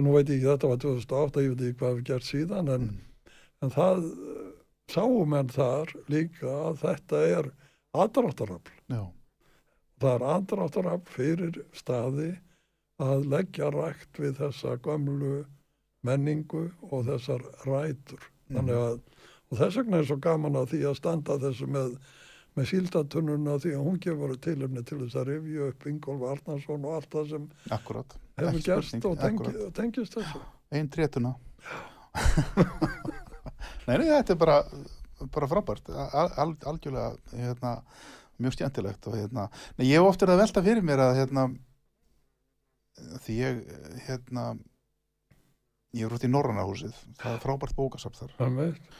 [0.00, 2.86] nú veit ég ekki þetta var 2008 ég veit ekki hvað við gert síðan en,
[3.62, 4.06] en það
[4.92, 7.50] sáum menn þar líka að þetta er
[7.92, 8.78] aðdráttarafl.
[8.88, 9.02] Já,
[10.00, 12.30] það er aðdráttarafl fyrir staði
[13.02, 15.42] að leggja rækt við þessa gömlu
[16.06, 18.24] menningu og þessar rætur.
[18.52, 18.98] Þannig að
[19.52, 21.96] og þess vegna er svo gaman að því að standa þessu með,
[22.58, 26.96] með síldatununa því að hún gefur tilumni til þess að rifja upp Ingólf Arnarsson og
[26.98, 30.42] allt það sem akkurat hefur Ekki gerst spurning, og, tengi, tengist þessu.
[30.72, 31.36] Einn trétuna.
[33.82, 34.56] Nei, nei, þetta er bara
[35.30, 37.72] bara frábært, al, al, algjörlega hérna,
[38.42, 41.44] mjög stjæntilegt og hérna, nei, ég hef oft verið að velta fyrir mér að hérna
[43.22, 43.60] því ég
[44.08, 44.46] hérna
[45.92, 48.36] ég er út í Norrannahúsið það er frábært bókasafn þar.
[48.38, 48.92] Það veit.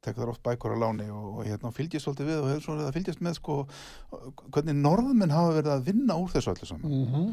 [0.00, 2.80] Tek þar oft bækur á láni og, og hérna, fylgjast svolítið við og hefur svona
[2.80, 3.56] verið að fylgjast með sko,
[4.54, 7.30] hvernig norðmenn hafa verið að vinna úr þessu öllu saman Mm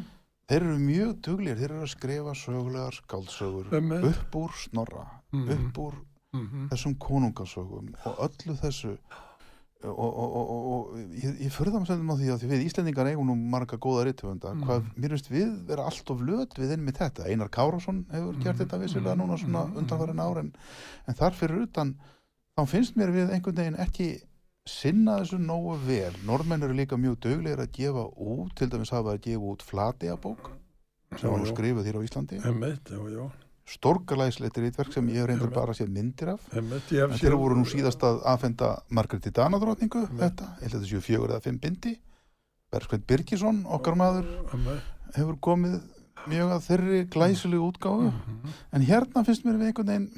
[0.48, 4.06] þeir eru mjög duglir, þeir eru að skrifa sögulegar skáldsögur Einmitt.
[4.08, 5.02] upp úr snorra,
[5.34, 5.50] Mhm.
[5.52, 5.94] upp úr
[6.34, 6.70] -hmm.
[6.72, 8.98] þessum konungasögum og öllu þessu
[9.84, 12.66] og, og, og, og, og ég, ég förða mig sendum á því að því við
[12.66, 14.64] Íslendingar eigum nú marga góða rítvönda Mhm.
[14.64, 18.56] hvað mér finnst við vera allt of löt við með þetta, Einar Kárásson hefur gert
[18.56, 18.64] Mhm.
[18.64, 19.78] þetta vissilega núna svona Mhm.
[19.78, 20.54] undanfærin ár en,
[21.08, 21.96] en þar fyrir utan
[22.58, 24.08] þá finnst mér við einhvern veginn ekki
[24.68, 26.14] sinna þessu nógu vel.
[26.28, 30.50] Normenn eru líka mjög döglegir að gefa út til dæmis hafa að gefa út flatiabók
[31.18, 32.40] sem var skrifuð hér á Íslandi.
[32.92, 33.28] Já, já.
[33.68, 36.40] stórgalæsleitir rítverk sem ég hef reyndar bara séð myndir af.
[37.12, 41.02] Séð- þeir voru nú síðast að aðfenda Margréti Danadrótningu þetta, ég held að þetta séu
[41.04, 41.98] fjögur eða fimm bindi.
[42.72, 44.26] Bergskveit Birgisson, okkar maður
[45.16, 45.82] hefur komið
[46.28, 48.12] mjög að þeirri glæsilegu útgáfu.
[48.12, 48.54] Mhm.
[48.74, 50.12] en hérna finnst mér við einhvern veginn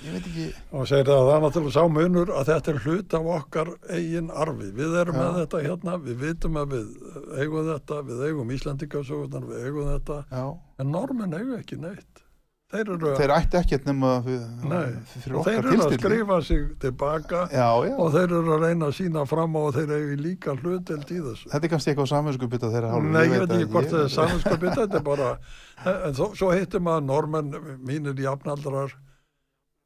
[0.00, 4.32] og segir að það er náttúrulega sá munur að þetta er hlut af okkar eigin
[4.32, 4.70] arfi.
[4.78, 5.20] Við erum Já.
[5.20, 6.88] með þetta hérna, við vitum að við
[7.42, 10.44] eigum þetta, við eigum Íslandingasögunar við eigum þetta, já,
[10.80, 12.26] en normin eigum ekki neitt.
[12.70, 16.36] Þeir eru, þeir ætti ekkert nema við, Nei, fyrir og þeir okkar eru að skrifa
[16.46, 19.90] sig tilbaka já, já, og þeir eru að reyna að sína fram á og þeir
[19.96, 21.50] eru líka hlutild í þessu.
[21.50, 24.76] Þetta er kannski eitthvað samvinskupið þeirra hálfu Nei, ég veit ekki hvort það er saminskapið,
[24.78, 25.32] þetta er bara,
[25.96, 27.58] en þó, svo hittir maður normenn,
[27.90, 28.94] mínir jafnaldrar,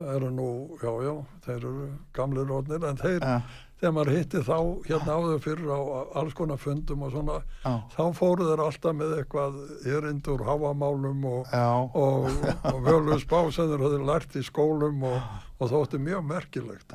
[0.00, 0.48] eru nú,
[0.82, 1.12] já, já,
[1.44, 3.36] þeir eru gamlir rótnir, en þeir, Já,
[3.78, 4.56] þegar maður hitti þá
[4.88, 5.80] hérna áður fyrir á
[6.18, 11.54] alls konar fundum og svona, já, þá fóru þeir alltaf með eitthvað erindur hafamálum og,
[11.94, 12.26] og,
[12.72, 15.30] og völu spá sem þeir lært í skólum og,
[15.60, 16.90] og þótti mjög merkilegt.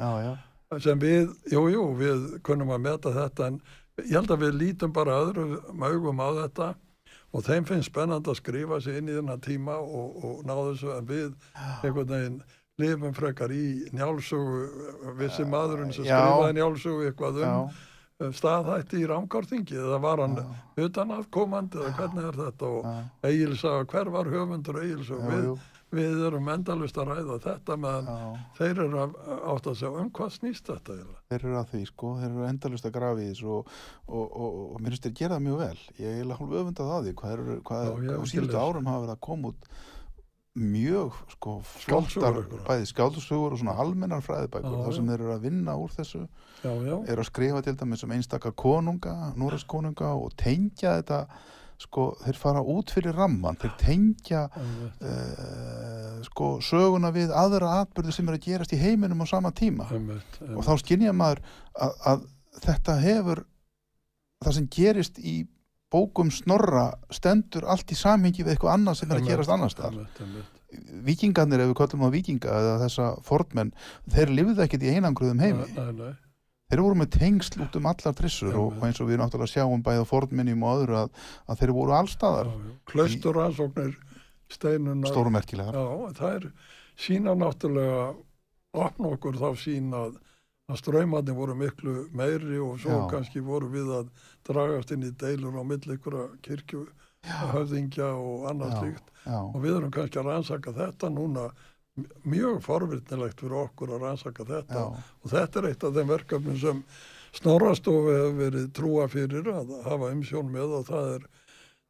[0.83, 3.61] Sem við, jú, jú, við kunnum að meta þetta en
[4.03, 6.73] ég held að við lítum bara öðrum augum á þetta
[7.29, 10.93] og þeim finnst spennand að skrifa sig inn í þennan tíma og, og ná þessu
[10.95, 11.33] en við
[11.83, 12.39] einhvern veginn
[12.79, 13.63] lifum frekar í
[13.95, 17.53] njálsugu vissi maðurinn sem skrifaði njálsugu eitthvað já,
[18.19, 20.37] um staðhætti í rámkárþingi eða var hann
[20.79, 22.69] utan að komandi eða hvernig er þetta?
[22.69, 22.95] Og já,
[23.31, 25.67] Egilsaga, hver var höfundur Egilsaga já, við,
[25.99, 29.15] við erum endalust að ræða þetta meðan þeir eru að
[29.53, 31.21] átt að segja um hvað snýst þetta eiginlega?
[31.31, 34.59] Þeir eru að því sko, þeir eru endalust að grafa í þessu og, og, og,
[34.65, 35.85] og mér finnst þeir gera mjög vel.
[36.03, 39.15] Ég er hálf öfundað á því hvað, eru, hvað Já, ekki síðustu árum hafa verið
[39.15, 39.71] að koma út
[40.57, 44.81] mjög sko flottar bæði skáldusugur og svona almennar fræðibækur.
[44.85, 48.03] Þar sem þeir eru að vinna úr þessu já, já, eru að skrifa til dæmis
[48.03, 51.21] um einstaka konunga Núres konunga og tengja þetta
[51.79, 58.17] sko, þeir fara út fyrir ramman þeir tengja einmitt, uh, sko söguna við aðra atbyrði
[58.17, 59.87] sem eru að gerast í heiminum á sama tíma.
[59.93, 61.45] Einmitt, og þá skynja maður
[61.77, 62.27] að, að
[62.65, 63.45] þetta hefur
[64.43, 65.37] það sem gerist í
[65.93, 69.77] bókum snorra stendur allt í samhengi við eitthvað annað sem er að gerast annars
[71.05, 73.71] vikingarnir, ef við kallum á vikinga eða þessa fornmenn,
[74.13, 76.11] þeir lifðu ekkert í einangruðum heimi, nei, nei, nei,
[76.69, 79.83] þeir voru með tengsl út um allar trissur og, og eins og við náttúrulega sjáum
[79.85, 81.11] bæði á fornminnjum og öðru að,
[81.49, 82.53] að þeir voru allstaðar,
[82.91, 83.95] klaustur rannsóknir
[84.49, 86.49] steinunar stórumerkilegar já, það er
[86.99, 88.09] sína náttúrulega
[88.77, 90.17] opna okkur þá sín að
[90.69, 93.07] að ströymarnir voru miklu meiri og svo Já.
[93.15, 94.09] kannski voru við að
[94.47, 96.85] dragast inn í deilur á milli ykkur kirkju
[97.53, 99.11] höfðingja og annað slíkt.
[99.27, 101.49] Og við erum kannski að rannsaka þetta núna
[102.23, 104.83] mjög forvirtnilegt fyrir okkur að rannsaka þetta.
[104.83, 106.83] Já, og þetta er eitt af þeim verkefnum sem
[107.37, 111.27] Snorrastofi hefur verið trúa fyrir að hafa umsjón með og það er,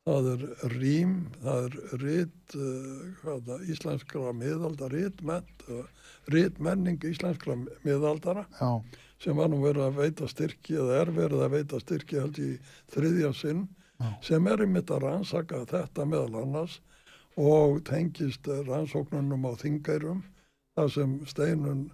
[0.08, 5.84] það er rím, það er rít, uh, það, íslenskra miðalda, rítmennt, uh,
[6.34, 8.72] rítmenning íslenskra miðaldara já,
[9.20, 12.54] sem var nú verið að veita styrki eða er verið að veita styrki held í
[12.94, 13.68] þriðja sinn
[14.00, 14.14] Já.
[14.24, 16.78] sem er einmitt að rannsaka þetta meðal annars
[17.40, 20.22] og tengist rannsóknunum á þingærum
[20.80, 21.90] þar sem Steinun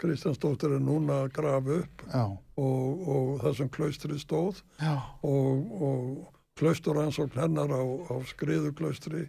[0.00, 7.40] Kristjánsdóttir er núna að grafa upp og, og það sem klaustri stóð og, og klausturansókn
[7.40, 9.26] hennar á, á skriðuklaustri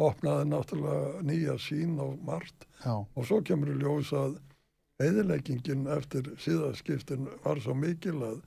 [0.00, 4.38] opnaði náttúrulega nýja sín á margt já, og svo kemur í ljós að
[5.00, 8.38] eðileggingin eftir síðaskiptin var svo mikil að,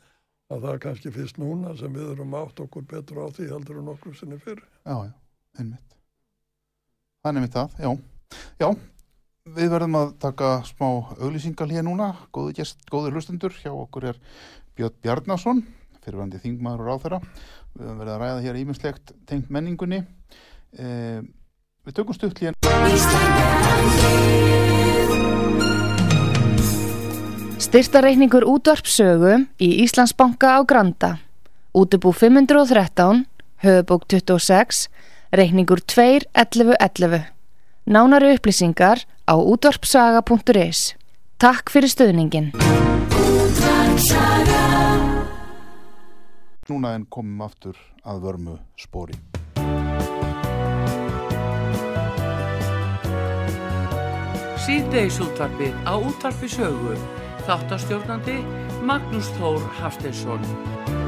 [0.54, 3.82] að það er kannski fyrst núna sem við erum átt okkur betur á því heldur
[3.82, 4.65] en okkur sinni fyrir.
[4.86, 5.13] já, já,
[5.60, 5.96] einmitt.
[7.24, 7.91] Það er einmitt það, já.
[8.62, 8.67] Já,
[9.58, 12.13] við verðum að taka smá auglýsingal hér núna.
[12.36, 14.22] Góðu gest, góður hlustendur, hjá okkur er
[14.78, 15.62] Björn Bjarnason,
[16.04, 17.22] fyrirvændi þingmaður og ráþæra.
[17.73, 20.03] Við höfum verið að ræða hér ímislegt tengt menningunni.
[20.77, 21.21] Eh,
[21.86, 22.53] við tökum stutt hér.
[27.63, 31.17] Styrtareikningur útvarpsögu í Íslandsbanka á Granda.
[31.73, 33.25] Útubú 513,
[33.65, 34.89] höfubók 26,
[35.33, 37.23] reikningur 2.11.11.
[37.89, 40.93] Nánari upplýsingar á útvarpsaga.is.
[41.41, 42.53] Takk fyrir stöðningin.
[46.69, 47.76] Núna en komum aftur
[48.08, 49.17] að vörmu spóri.
[54.63, 56.95] Síðdeis útvarpið á útvarpi sögu.
[57.43, 58.39] Þáttastjórnandi
[58.88, 61.03] Magnús Þór Hafsteinsson.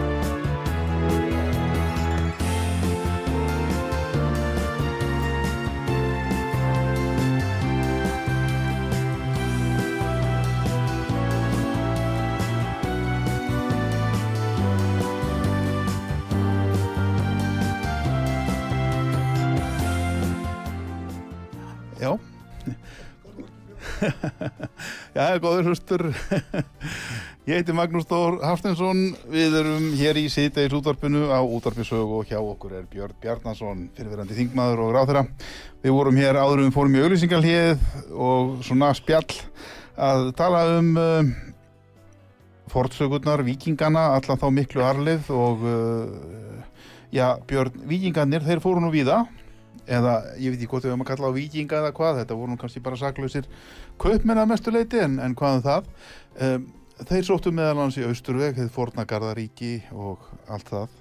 [25.16, 26.02] Já, góður hlustur.
[27.48, 29.14] Ég heiti Magnús Þór Hafsteinsson.
[29.32, 34.36] Við erum hér í síðdeis útvarpinu á útvarpisög og hjá okkur er Björn Bjarnason, fyrirverandi
[34.36, 35.22] þingmaður og ráþeira.
[35.86, 39.40] Við vorum hér áður um fórum í auglýsingalhið og svona spjall
[39.96, 41.32] að tala um uh,
[42.76, 46.60] fortsögurnar, vikingana, allan þá miklu arlið og uh,
[47.16, 49.24] já, Björn, vikingarnir, þeir fóru nú víða
[49.86, 52.52] eða ég veit ekki hvort við höfum að kalla á vikinga eða hvað, þetta voru
[52.52, 53.48] nú kannski bara saklausir
[54.02, 55.90] kaupmenn að mestu leiti en, en hvað um það
[56.48, 56.68] um,
[57.10, 60.96] þeir sóttu meðal hans í Austurveg þeir Fornagarðaríki og allt það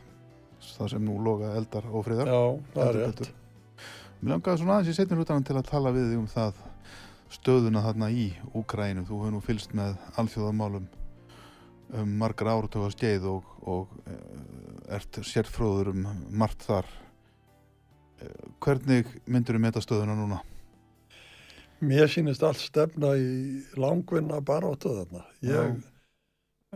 [0.65, 2.41] það sem nú loga eldar og friðar Já,
[2.75, 3.19] það er rétt.
[3.21, 3.33] betur.
[4.21, 6.61] Mér langaði svona aðeins í setjum hlutanum til að tala við þig um það
[7.35, 8.27] stöðuna þarna í
[8.57, 10.87] Úkrænum þú hefur nú fylst með alþjóðamálum
[11.95, 16.89] um margar áratöfa skeið og, og eh, ert sérfróður um margt þar
[18.25, 20.41] Eh, hvernig myndur þú meta stöðuna núna?
[21.83, 25.25] Mér sýnist allt stefna í langvinna baráttu þarna.
[25.45, 25.75] Ég,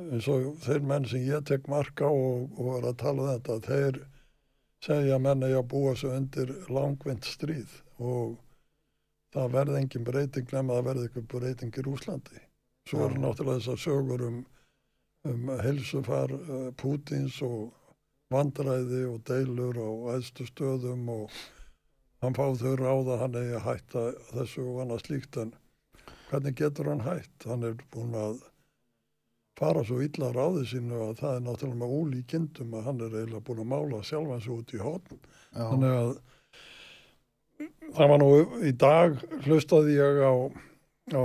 [0.00, 3.58] eins og þeir menn sem ég tek marka og, og er að tala um þetta,
[3.68, 4.00] þeir
[4.84, 8.36] segja að menn eigi að búa sig undir langvind stríð og
[9.34, 12.44] það verði engin breyting nema að það verði eitthvað breyting í Rúslandi.
[12.88, 14.38] Svo eru náttúrulega þessar sögur um,
[15.28, 17.74] um helsufar uh, Pútins og
[18.32, 21.38] vandræði og deilur og æðstu stöðum og
[22.22, 25.52] hann fáð þau ráða að hann að hætta þessu og annað slíkt en
[26.28, 27.46] hvernig getur hann hætt?
[27.48, 28.40] Hann er búin að
[29.58, 33.46] fara svo illa ráði sínu að það er náttúrulega með ólíkindum að hann er eiginlega
[33.48, 35.20] búin að mála sjálfan sig út í hotn.
[35.54, 36.12] Já, Þannig að
[37.96, 38.30] það var nú
[38.62, 40.34] í dag hlustaði ég á,
[41.14, 41.24] á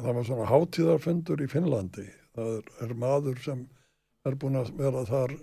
[0.00, 2.06] það var svona hátíðarfundur í Finnlandi.
[2.34, 3.66] Það er, er maður sem
[4.26, 5.36] er búin að vera þar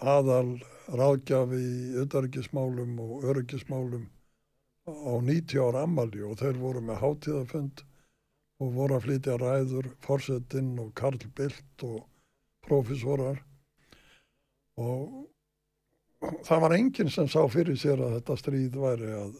[0.00, 0.48] aðal
[0.88, 4.06] ráðgjafi í utarikismálum og öryggismálum
[4.84, 7.84] á 90 ára ammali og þeir voru með hátíðarfund
[8.62, 12.04] og voru að flytja ræður, Forsettinn og Karl Bildt og
[12.64, 13.40] profesorar
[14.80, 15.24] og
[16.46, 19.34] það var enginn sem sá fyrir sér að þetta stríð væri að,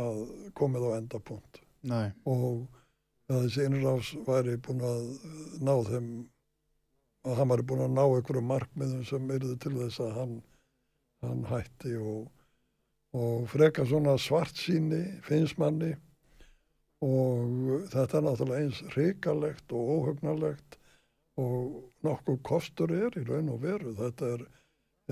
[0.00, 0.22] að,
[0.56, 1.60] komið á endapunkt.
[1.86, 2.66] Nei, og
[3.30, 5.04] þessi innrás væri búin að
[5.62, 6.10] ná þeim
[7.26, 10.36] að hann væri búin að ná einhverjum markmiðum sem yrðu til þess að hann,
[11.26, 12.26] hann hætti og,
[13.16, 15.92] og freka svona svart síni finnst manni.
[17.04, 20.78] Og þetta er náttúrulega eins hrikalegt og óhugnalegt
[21.36, 23.92] og nokkuð kostur er í raun og veru.
[23.98, 24.46] Þetta er,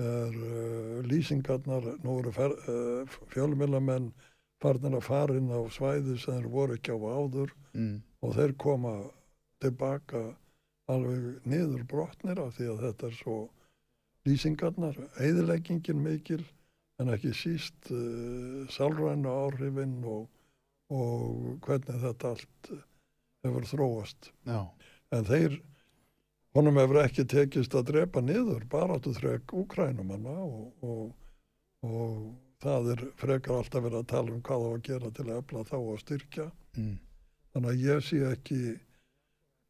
[0.01, 4.09] er uh, lýsingarnar nú eru uh, fjölmilamenn
[4.63, 7.95] farnir að farin á svæði sem þeir voru ekki á áður mm,
[8.25, 8.95] og þeir koma
[9.61, 10.23] tilbaka
[10.91, 13.37] alveg niður brotnir af því að þetta er svo
[14.25, 16.41] lýsingarnar, eðileggingin mikil
[17.01, 20.27] en ekki síst uh, sálræna áhrifin og,
[20.93, 22.71] og hvernig þetta allt
[23.45, 24.31] hefur þróast.
[24.47, 24.61] já,
[25.13, 25.59] En þeir,
[26.57, 31.11] honum hefur ekki tekist að drepa niður baráttu þrek úkrænumanna og, og,
[31.85, 32.15] og
[32.63, 35.65] það er frekar alltaf verið að tala um hvað á að gera til að efla
[35.69, 36.47] þá og styrkja.
[36.79, 36.95] Mm.
[37.53, 38.61] Þannig að ég sé ekki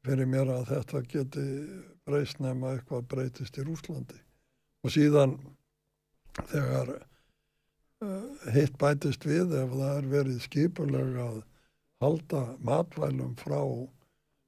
[0.05, 1.47] fyrir mér að þetta geti
[2.05, 4.24] breyst nema eitthvað breytist í Rúslandi.
[4.85, 5.35] Og síðan
[6.51, 11.39] þegar uh, hitt bætist við ef það er verið skipulega að
[12.03, 13.59] halda matvælum frá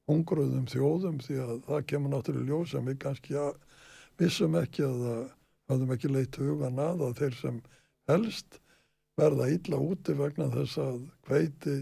[0.08, 3.58] hungruðum þjóðum því að það kemur náttúrulega ljós sem við kannski að,
[4.20, 5.26] vissum ekki að það
[5.68, 7.60] höfðum ekki leitt hugan að að þeir sem
[8.08, 8.60] helst
[9.18, 11.76] verða illa úti vegna þess að hveiti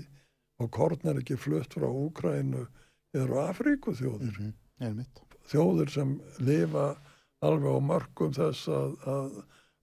[0.62, 2.64] og korn er ekki flutt frá Úkrænu
[3.16, 4.38] eru Afríku þjóðir.
[4.40, 5.04] Mm -hmm.
[5.46, 6.86] Þjóðir sem lifa
[7.44, 9.36] alveg á mörgum þess að, að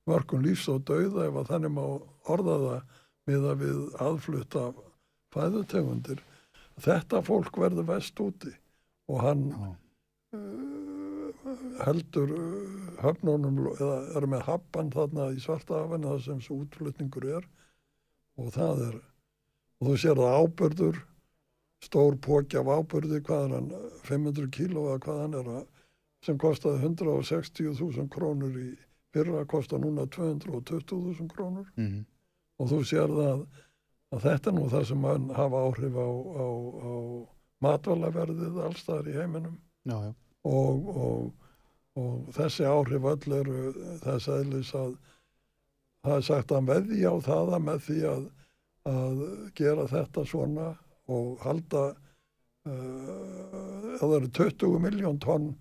[0.10, 1.86] mörgum lífs og dauða ef að þannig má
[2.34, 3.00] orða það
[3.30, 4.66] með að við aðflutta
[5.34, 6.20] fæðutegundir.
[6.84, 8.52] Þetta fólk verður vest úti
[9.12, 9.74] og hann uh,
[11.84, 17.50] heldur uh, höfnunum eða er með happan þarna í svartafinn það sem svo útflutningur er
[18.40, 19.02] og það er
[19.84, 21.02] og þú sér það ábyrður
[21.84, 23.72] stór póki af ábyrði hvað er hann
[24.08, 25.66] 500 kíló eða hvað hann er að,
[26.24, 28.72] sem kostaði 160.000 krónur í
[29.14, 32.04] fyrra kostar núna 220.000 krónur Mm -hmm.
[32.60, 33.46] og þú sér það
[34.14, 35.04] að þetta er nú það sem
[35.36, 36.10] hafa áhrif á,
[36.44, 36.48] á,
[36.90, 36.94] á
[37.64, 40.14] matvælaverðið allstaðar í heiminum Já, já.
[40.44, 41.34] og, og,
[41.96, 44.96] og þessi áhrif öll eru þess aðlis að
[46.04, 48.24] það er sagt að veðja á það að með því að,
[48.94, 49.22] að
[49.56, 50.70] gera þetta svona
[51.08, 51.84] og halda
[52.68, 55.54] uh, það eru 20 miljón tonn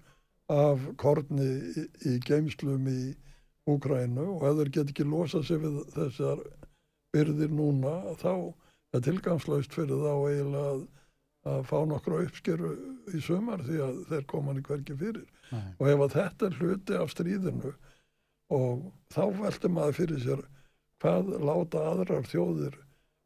[0.51, 3.03] af korni í, í geimslum í
[3.71, 6.41] Úkrænu og ef þeir get ekki losa sig við þessar
[7.15, 8.33] byrðir núna þá
[8.93, 10.83] er tilgangslaust fyrir þá eiginlega að,
[11.53, 12.73] að fá nokkra uppskeru
[13.15, 15.69] í sumar því að þeir koma hann hverki fyrir Nei.
[15.79, 17.73] og ef að þetta er hluti af stríðinu
[18.53, 18.83] og
[19.15, 20.45] þá veldur maður fyrir sér
[21.03, 22.77] hvað láta aðrar þjóðir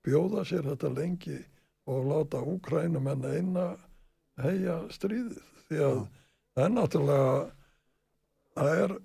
[0.07, 1.41] bjóða sér þetta lengi
[1.89, 3.67] og láta Úkrænum en eina
[4.43, 5.41] heia stríðið
[5.71, 6.07] því að Já.
[6.57, 7.35] Það er náttúrulega
[8.57, 8.97] það er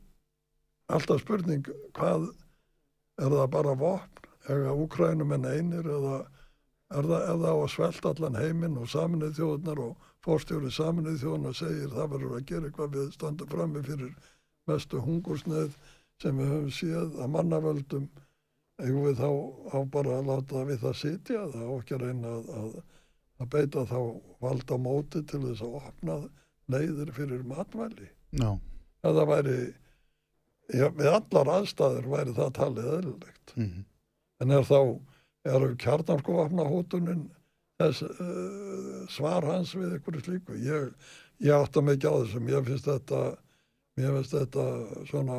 [0.96, 2.30] alltaf spurning hvað
[3.22, 4.08] er það bara vopn?
[4.50, 6.16] Eða Úkrænum en einir eða
[6.92, 11.20] er það, er það á að svelta allan heiminn og saminuð þjóðunar og fórstjóri saminuð
[11.22, 14.16] þjóðunar segir það verður að gera eitthvað við standum frammi fyrir
[14.70, 15.78] mestu hungursneið
[16.22, 18.10] sem við höfum séð að mannavöldum.
[18.82, 19.30] Eigum við þá
[19.74, 24.00] á bara að láta við það sitja það á ekki að að, að, beita þá
[24.42, 26.18] valda móti til þess að opna
[26.72, 28.10] leiðir fyrir matvæli
[28.40, 28.50] Já.
[29.04, 29.58] að það væri
[30.72, 33.84] já, við allar aðstæður væri það talið eðlilegt Mm -hmm.
[34.40, 35.00] en er þá
[35.52, 37.24] eru kjarnarskofafna hótunin
[37.82, 40.94] þess uh, svar hans við einhverju slíku ég,
[41.42, 43.22] ég átta ekki á þessum ég finnst þetta
[43.98, 44.66] mér finnst þetta
[45.10, 45.38] svona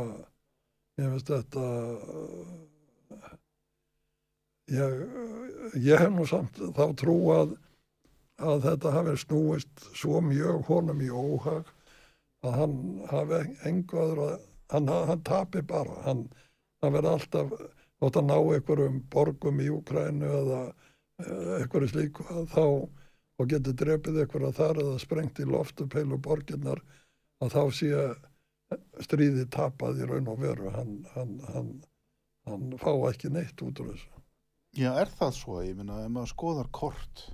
[0.99, 1.67] mér finnst þetta
[4.73, 5.05] ég,
[5.77, 7.57] ég hef nú samt þá trú að
[8.41, 11.69] að þetta hafi snúist svo mjög honum í óhag
[12.43, 12.79] að hann
[13.11, 14.41] hafi engu öðru að
[14.73, 15.99] hann, hann tapi bara.
[16.07, 16.25] Hann,
[16.83, 17.53] hann verði alltaf
[18.03, 20.63] þótt að ná einhverjum borgum í Úkrænu eða
[21.23, 26.19] eh, einhverju slíku að þá og getur drepið einhverja þar eða sprengt í loftu peilu
[26.23, 26.83] borginnar
[27.43, 28.03] að þá sé
[29.05, 30.73] stríði tapað í raun og veru.
[30.73, 31.03] Hann,
[32.47, 34.11] hann fá ekki neitt út úr þessu.
[34.73, 35.61] Já, er það svo?
[35.61, 37.27] Ég minna, ef maður skoðar kort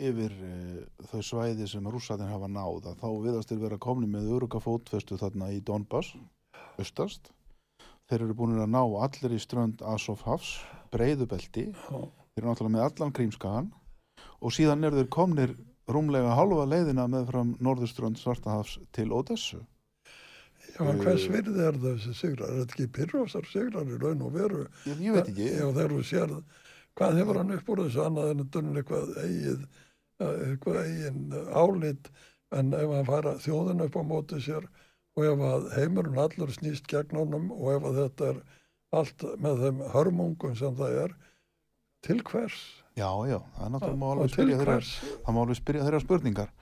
[0.00, 0.80] yfir uh,
[1.10, 5.18] þau svæði sem rússatinn hafa náð, að þá viðast þeir vera komni með öruga fótfestu
[5.20, 6.14] þarna í Donbass,
[6.82, 7.30] östast.
[8.10, 10.58] Þeir eru búin að ná allir í strönd Azov-hafs,
[10.92, 12.00] breyðubelti, Já.
[12.34, 13.70] þeir eru náttúrulega með allan krímskagan
[14.44, 15.54] og síðan eru þeir komnir
[15.88, 19.62] rúmlega halva leiðina með fram norðurströnd Svartahafs til Odessu.
[20.74, 22.50] Já, en hvers virði er þessi sigrar?
[22.50, 24.62] Er þetta ekki pyrrósar sigrar í raun og veru?
[24.88, 25.48] Ég, ég veit ekki.
[25.52, 26.32] Já, þegar þú sér
[26.98, 29.66] hvað hefur hann upp úr þessu annað en að dunna eitthvað eigið,
[30.20, 32.10] eh, eitthvað eigin álit?
[32.54, 34.68] En ef hann fara þjóðin upp á móti sér
[35.14, 38.40] og ef að heimurinn allur snýst gegn honum og ef að þetta er
[38.94, 41.14] allt með þeim hörmungum sem það er,
[42.04, 42.58] til hvers?
[42.94, 43.94] Já, já, það er náttúrulega
[45.24, 46.52] það má alveg spyrja þeirra spurningar.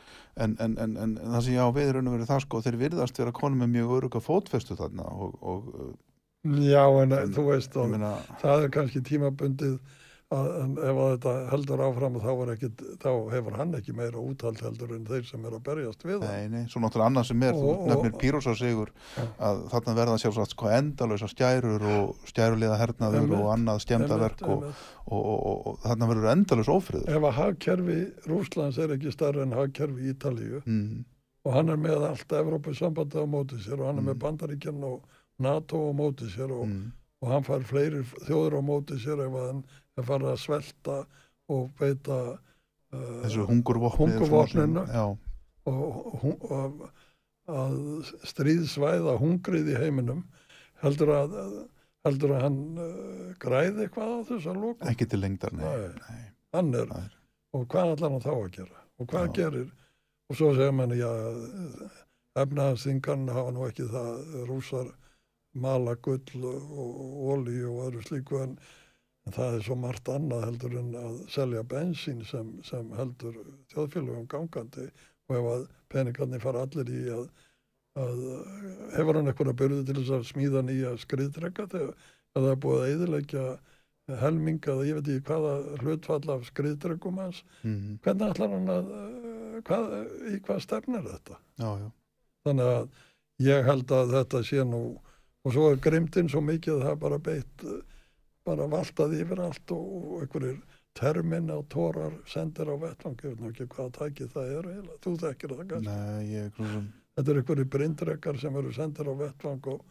[0.40, 3.34] En, en, en, en það sem ég á og verið það sko, þeir virðast vera
[3.36, 5.66] konum með mjög öruga fótfestu þarna og, og
[6.42, 9.76] Já, en, En- þú veist, og, meina, það er kannski tímabundið
[10.62, 14.94] en ef að þetta heldur áfram þá, ekkit, þá hefur hann ekki meira úthald heldur
[14.96, 17.74] en þeir sem er að berjast við nei, nei, svo náttúrulega annað sem er, þú
[17.90, 18.92] nefnir Pírósa sigur
[19.42, 24.64] að þarna verða sjálfsagt sko endalösa skærur og skæruliða hernaður Einmitt, og annað Einmitt, og,
[25.06, 27.08] og, og, og, þarna verður endalös ófriður.
[27.12, 27.98] Ef að hagkerfi
[28.30, 31.04] Rúslands er ekki starri en hagkerfi Ítalíu Mm,
[31.44, 34.10] og hann er með allt Evrópusambandi á móti sér og hann er Mm.
[34.12, 35.02] með Bandaríkjan og
[35.42, 39.32] NATO á móti sér og, mm, og hann fær fleiri þjóður á móti sér ef
[39.34, 39.64] hann
[39.98, 40.96] er farið að svelta
[41.52, 44.84] og beita uh, þessu hungurvopni Hungurvopninu.
[45.66, 46.84] og, og, og
[47.52, 47.78] að
[48.30, 50.22] stríðsvæða hungrið í heiminum
[50.82, 51.34] heldur að
[52.06, 56.22] heldur að hann uh, græði eitthvað á þessu að lóka ekki til lengdar nei, Nei.
[56.54, 56.80] nei.
[56.82, 56.94] er,
[57.52, 59.34] og hvað ætlar hann þá að gera og hvað Já.
[59.40, 59.68] gerir
[60.30, 61.10] og svo segir mann, já
[62.40, 64.88] efnaðansþingarn hafa nú ekki það rúsar
[65.52, 68.54] mala gull og olíu og öðru slíku en,
[69.26, 73.38] en það er svo margt annað heldur en að selja bensín sem, sem heldur
[73.72, 74.88] þjóðfélagum gangandi.
[75.30, 77.28] Og ef að peningarnir fara allir í að,
[78.02, 78.24] að
[78.96, 81.94] hefur hann eitthvað byrðu til þess að smíða nýja skriðdrega þegar
[82.32, 83.46] að það er búið að eðilegja
[84.22, 87.42] helming að ég veit ekki hvaða hlutfall af skriðdregum hans?
[87.62, 87.98] Mhm.
[88.02, 89.94] hvernig ætlar hann að uh, hvað,
[90.32, 91.38] í hvað stefnir þetta?
[91.60, 91.88] Já, já,
[92.48, 92.88] þannig að
[93.46, 94.82] ég held að þetta sé nú
[95.42, 97.80] og svo er grimtinn svo mikið að það bara beitt uh,
[98.46, 100.58] bara valtað yfir allt og, einhverjir
[100.98, 104.98] termin á tórar sendir á vettvang ég veit nú ekki hvaða tækið það er eiginlega.
[105.04, 105.94] þú þekkir það kannski.
[105.94, 106.82] Nei, ég svona
[107.16, 109.84] þetta er einhverjir brindrekar sem eru sendir á vettvang og,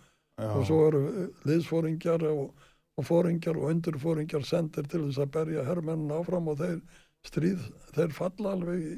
[0.47, 1.01] og svo eru
[1.49, 6.79] liðsfóringjar og, og fóringjar og undurfóringjar sendir til þess að berja hermennin áfram og þeir
[7.27, 8.95] stríð, þeir falla alveg í,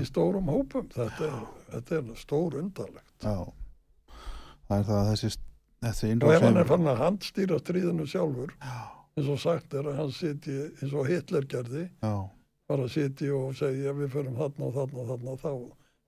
[0.00, 0.88] í stórum hópum.
[0.94, 1.44] Þetta er,
[1.76, 3.14] þetta er stór undarlegt.
[3.22, 3.46] Já.
[4.66, 5.32] Það er það að þessi
[5.80, 8.78] og ef hann er fann að handstýra stríðinu sjálfur já,
[9.16, 12.14] eins og sagt er að hann sitji eins og Hitler gerði já,
[12.68, 15.52] bara sitji og segja við förum þarna og þarna og þarna þá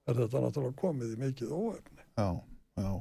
[0.08, 2.04] er þetta náttúrulega komið í mikið óefni.
[2.18, 2.28] Já,
[2.82, 2.92] já.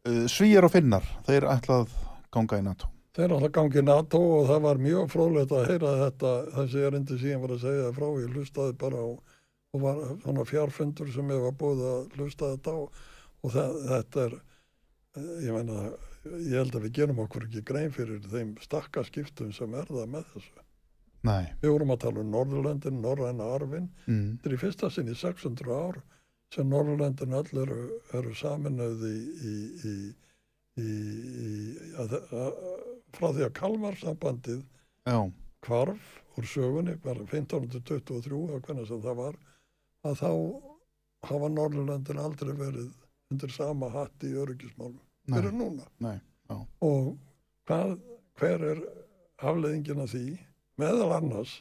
[0.00, 1.92] Uh, Svíjar og Finnar þeir ætlað
[2.34, 2.90] ganga í NATO.
[3.16, 7.42] Þeir alltaf gangi NATO og það var mjög fróðlegt að heyra þetta þessi erindi síðan
[7.42, 9.08] var að segja frá ég hlustaði bara á
[9.70, 14.22] og var svona fjárfundur sem ég var búið að hlusta þetta á og það, þetta
[14.24, 14.36] er
[15.18, 15.90] ég meina
[16.24, 20.12] ég held að við gerum okkur ekki grein fyrir þeim stakka skiptum sem er það
[20.12, 20.64] með þessu.
[21.28, 23.90] Nei, við vorum að tala um Norðurlöndin, Norræna arfin.
[24.06, 26.00] Mm, þetta er í fyrsta sinn í 600 ár
[26.54, 27.82] sem Norðurlöndin öll eru,
[28.16, 29.18] eru saminuð í,
[29.50, 29.94] í,
[30.80, 30.94] í,
[32.00, 32.64] að, að,
[33.18, 35.20] frá því að Kalmarsambandið já,
[35.66, 39.38] hvarf úr sögunni, bara 1523 eða hvernig sem það var
[40.08, 40.32] að þá
[41.28, 42.90] hafa Norðurlöndin aldrei verið
[43.30, 45.00] undir sama hatt í öryggismálum.
[45.30, 45.86] Fyrir núna.
[46.02, 46.16] Nei,
[46.82, 47.14] og
[47.68, 47.96] hvað,
[48.40, 48.80] hver er
[49.40, 50.24] afleðingin af því?
[50.80, 51.60] Meðal annars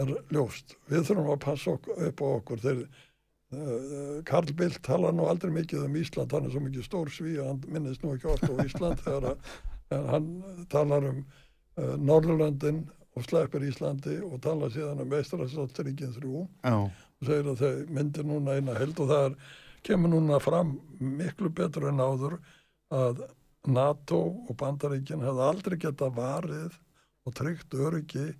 [0.00, 2.62] er ljóst við þurfum að passa ok upp á okkur.
[2.62, 7.12] Þeir uh, Karl Bildt tala nú aldrei mikið um Ísland hann er svo mikið stór
[7.12, 9.54] sví að hann minnist nú ekki oft á Ísland þegar að,
[10.08, 10.28] hann
[10.72, 16.46] talar um uh, Norðurlöndin og sleppir Íslandi og tala síðan um Veistrastótturíkin þrjú.
[16.64, 19.34] Já, og segir að þau myndir núna eina held og það er,
[19.86, 22.38] kemur núna fram miklu betur en áður
[22.92, 23.22] að
[23.66, 24.18] NATO
[24.48, 26.78] og Bandaríkin hefði aldrei geta varið
[27.26, 28.32] og tryggt öryggi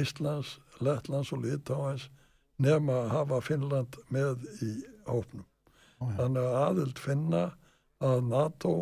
[0.00, 2.08] Íslands, Lettlands og Litáins
[2.62, 4.70] nema að hafa Finnland með í
[5.06, 5.44] hópnum.
[6.00, 7.42] ó, já, Þannig að aðild finna
[8.02, 8.72] að NATO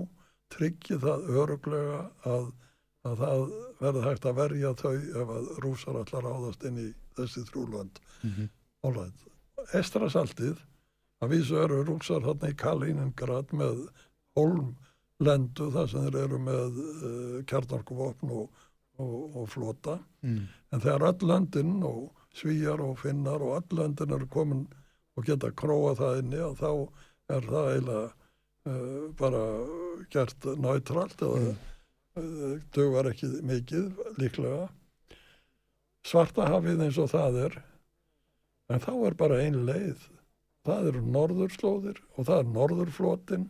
[0.55, 2.47] tryggi það öruglega að,
[3.05, 3.45] að það
[3.81, 8.01] verði hægt að verja þau ef að rúsar allar áðast inn í þessi þrjúlönd.
[8.23, 8.49] mhm,
[8.85, 9.27] Alright.
[9.73, 10.59] Estrasaltið,
[11.25, 13.85] að vísu eru rúksar þarna í Kaliningrad með
[14.39, 18.65] holmlendu þar sem þeir eru með uh, kjarnarkuvopn og,
[19.03, 19.99] og, og flota.
[20.27, 20.45] mm,
[20.75, 24.65] En þegar öll löndin og svíjar og finnar og öll löndin eru komin
[25.15, 26.71] og geta króa það inni og þá
[27.35, 28.09] er það eiginlega
[28.67, 29.45] uh, bara
[30.15, 34.67] gert nátralt eða uh, dugar ekki mikið líklega.
[36.05, 37.55] Svarta hafið eins og það er
[38.75, 40.03] en þá er bara ein leið
[40.65, 43.49] það eru norðurslóðir og það er norðurflotin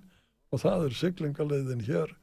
[0.54, 2.14] og það er siglingaleiðin hér.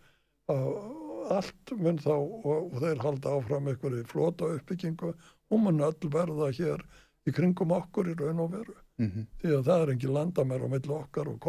[0.52, 5.14] Og allt mun þá og, og þeir halda áfram einhverju flota uppbyggingu.
[5.52, 6.84] Og mun öll verða hér
[7.28, 8.76] í kringum okkur í raun og veru.
[9.02, 11.40] Mhm, því að það er ekki landamær á milli okkar og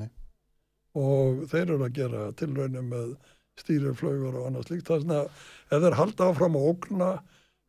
[0.00, 0.08] nei,
[0.98, 3.12] og þeir eru að gera tilraunum með
[3.60, 4.88] stýriflögur og annað slíkt.
[4.88, 5.28] Þess að
[5.76, 7.10] ef þeir halda áfram að ógna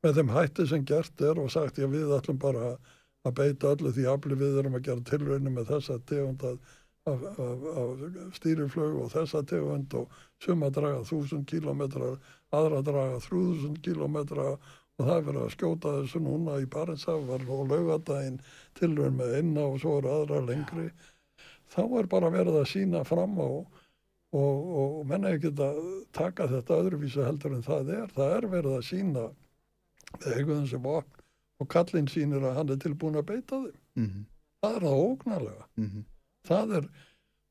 [0.01, 2.91] með þeim hætti sem gert er og sagt ég við ætlum bara að
[3.29, 6.71] beita öllu því afli við erum að gera tilraunum með þessa tegund af,
[7.11, 12.15] af, af, af stýriflög og þessa tegund og suma draga þúsund kílometra
[12.51, 17.45] aðra draga þrjúðusund kílometra og það er verið að skjóta þessu núna í Barentsaf var
[17.45, 18.41] og laugadaginn
[18.79, 20.89] tilraun með einna og svo eru aðra lengri
[21.71, 23.49] þá er bara verið að sína fram á
[24.31, 25.79] og, og menna ekki að
[26.15, 28.13] taka þetta öðruvísu heldur en það er.
[28.15, 29.25] Það er verið að sína
[30.21, 31.20] eitthvað sem vopn
[31.61, 33.79] og kallinn sínir að hann er tilbúin að beita þeim.
[34.01, 34.25] mhm,
[34.61, 35.65] Það er það ógnarlega.
[35.77, 36.05] mhm,
[36.47, 36.87] Það er,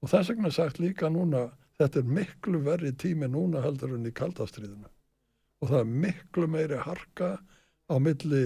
[0.02, 1.44] og þess vegna sagt líka núna
[1.80, 4.88] þetta er miklu verri tími núna heldur en í kaldastriðinu
[5.62, 7.30] og það er miklu meiri harka
[7.90, 8.42] á milli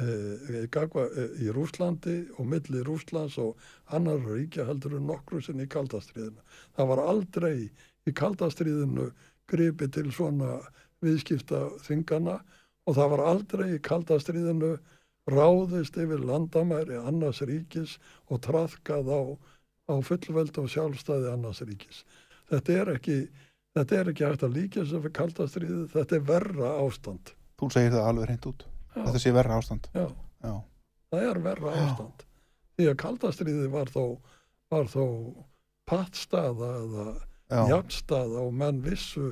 [0.00, 3.56] eh, gagva, eh, í Rúslandi og milli Rúslands og
[3.96, 6.42] annar ríkja heldur en nokkru sinn í kaldastriðinu.
[6.76, 7.56] Það var aldrei
[8.06, 9.10] í kaldastriðinu
[9.48, 10.58] gripi til svona
[11.04, 12.40] viðskipta þingana
[12.86, 14.76] og það var aldrei í kaldastriðinu
[15.30, 17.96] ráðist yfir landamæri annars ríkis
[18.30, 19.22] og trafkað á,
[19.90, 22.04] á fullveld og sjálfstæði annars ríkis.
[22.50, 23.16] Þetta er ekki,
[23.74, 27.34] þetta er ekki hægt að líka sem fyrir kaldastriði, þetta er verra ástand.
[27.58, 28.64] Þú segir það alveg reynd út.
[28.94, 29.02] Já.
[29.02, 29.90] Þetta sé verra ástand.
[29.96, 30.06] Já,
[30.46, 30.54] Já.
[31.10, 31.82] það er verra Já.
[31.86, 32.26] ástand.
[32.76, 34.04] Því að kaldastriði var þó,
[34.70, 35.04] var þó
[35.88, 37.06] pattstaða eða
[37.70, 39.30] jafnstaða og menn vissu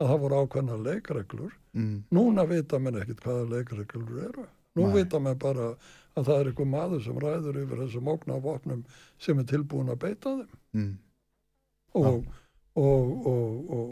[0.00, 1.54] að það voru ákveðna leikreglur.
[1.74, 1.96] Mm.
[2.14, 4.46] Núna vita menn ekkit hvaða leikreglur eru.
[4.74, 4.94] Nú Nei.
[4.98, 5.72] vita menn bara
[6.14, 8.84] að það er einhver maður sem ræður yfir þessum ógnavopnum
[9.22, 10.58] sem er tilbúin að beita þeim.
[10.74, 10.92] Mm.
[11.94, 12.24] Og,
[12.74, 13.90] og, og, og,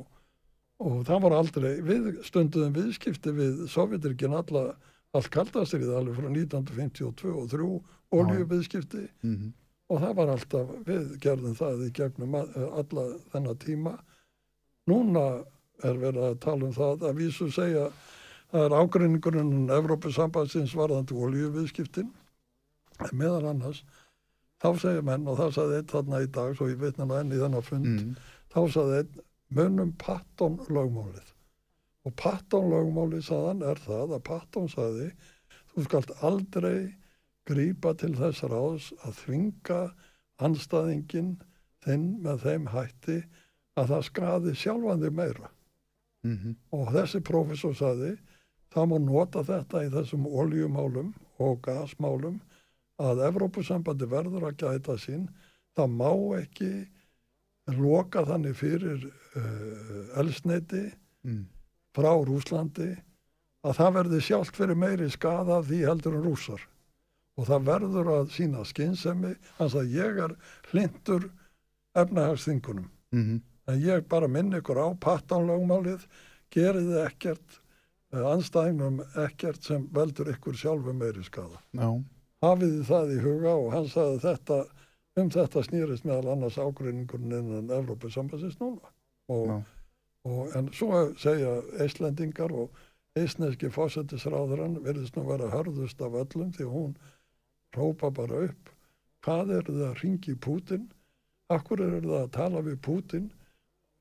[0.82, 4.64] og það var aldrei, við stunduðum viðskipti við Sovjetrikinn alla,
[5.14, 7.68] allt kaldastrið alveg frá 1952 og 3
[8.12, 9.52] oljuviðskipti Mm.
[9.88, 13.94] og það var alltaf, við gerðum það í gegnum alla þennan tíma.
[14.90, 15.26] Núna
[15.82, 17.86] er verið að tala um það að vísu segja
[18.52, 22.10] það er ágreiningurinn Evrópusambandsins varðandi oljuviðskiptin
[23.16, 23.82] meðal annars
[24.62, 27.32] þá segja menn og það sagði einn þarna í dag svo ég vitna nú enn
[27.34, 28.16] í þennan fund Mm.
[28.52, 29.22] þá sagði einn
[29.56, 31.32] munum Patton lögmálið
[32.06, 35.08] og Patton lögmálið sagðan er það að Patton sagði
[35.72, 36.94] þú skalt aldrei
[37.48, 39.80] grípa til þess ráðs að þvinga
[40.46, 41.32] anstæðingin
[41.84, 43.16] þinn með þeim hætti
[43.80, 45.50] að það skadi sjálfan þig meira
[46.22, 46.52] Mm.
[46.70, 48.12] og þessi prófessor sagði
[48.72, 51.12] það má nota þetta í þessum oljumálum
[51.42, 52.40] og gasmálum
[53.02, 55.28] að Evrópusambandi verður að gæta sín
[55.76, 56.10] það má
[56.40, 56.72] ekki
[57.78, 60.88] loka þannig fyrir uh, elsneiti
[61.22, 61.44] Mm.
[61.94, 62.88] frá Rúslandi
[63.62, 66.64] að það verði sjálft fyrir meiri skada því heldur en rússar
[67.38, 70.34] og það verður að sína skynsemi hans að ég er
[70.72, 71.28] hlindur
[71.94, 73.38] efnahagsþingunum Mm.
[73.68, 76.08] en ég bara minn ykkur á pattanlögmálið
[76.50, 77.58] gerið þið ekkert
[78.12, 81.88] eh, anstæðingum ekkert sem veldur ykkur sjálfu meiri skada Já.
[82.44, 84.62] hafið það í huga og hann sagði þetta
[85.20, 88.92] um þetta snýrist meðal annars ágreiningurinn innan Evrópusambansins núna
[89.32, 89.58] og, Já.
[90.28, 92.70] og en svo segja Íslendingar og
[93.18, 96.94] eisneski fósettisráðurann verðist nú vera hörðust af öllum því hún
[97.76, 98.72] rópa bara upp
[99.26, 100.88] hvað er það að ringi Pútin
[101.52, 103.30] akkur er það að tala við Pútin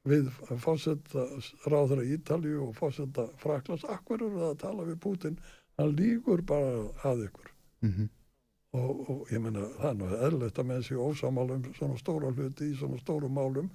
[0.09, 0.29] við
[0.63, 5.37] fósettisráðura Ítalíu og fósetta Fraklands akkur er það að tala við Pútin
[5.77, 7.49] hann lígur bara að ykkur
[7.81, 8.09] Mm.
[8.77, 12.29] og, og ég meina það er nú eðlilegt að menn séu ósamála um svona stóra
[12.29, 13.71] hluti í svona stórum málum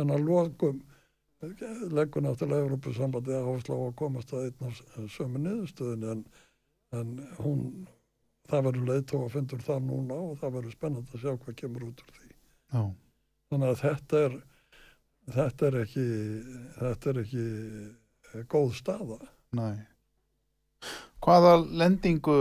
[0.00, 0.78] en að lokum
[1.92, 4.80] leggur náttúrulega Európusambandi áherslu á að komast að einn af
[5.12, 6.24] sömu niðurstöðin en,
[6.96, 7.12] en
[7.44, 7.60] hún
[8.48, 11.86] það verður leiðtóa að fundur það núna og það verður spennand að sjá hvað kemur
[11.90, 12.82] út úr því Já.
[13.52, 14.38] þannig að þetta er
[15.34, 16.06] þetta er ekki
[16.78, 19.20] þetta er ekki eh, góð staða
[19.56, 19.80] Nei.
[21.20, 22.38] Hvaða lendingu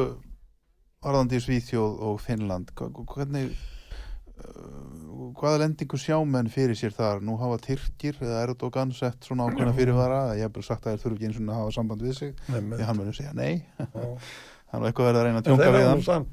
[1.03, 4.99] varðandi í Svíþjóð og Finnland, hvernig uh,
[5.39, 7.23] hvaða lendingu sjá menn fyrir sér þar?
[7.25, 11.03] Nú hafa Tyrkir eða Erdogan sett svona ákveðna fyrirvara ég hef bara sagt að þeir
[11.05, 14.79] þurfi ekki eins og að hafa samband við sig því hann munum segja nei hann
[14.83, 16.27] var eitthvað verið að reyna að þeir við hann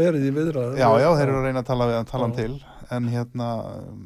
[0.00, 2.36] verið í viðræðu Já, já, þeir eru að reyna að tala við hann, tala hann
[2.36, 2.42] Já.
[2.44, 3.48] til en hérna
[3.80, 4.04] um,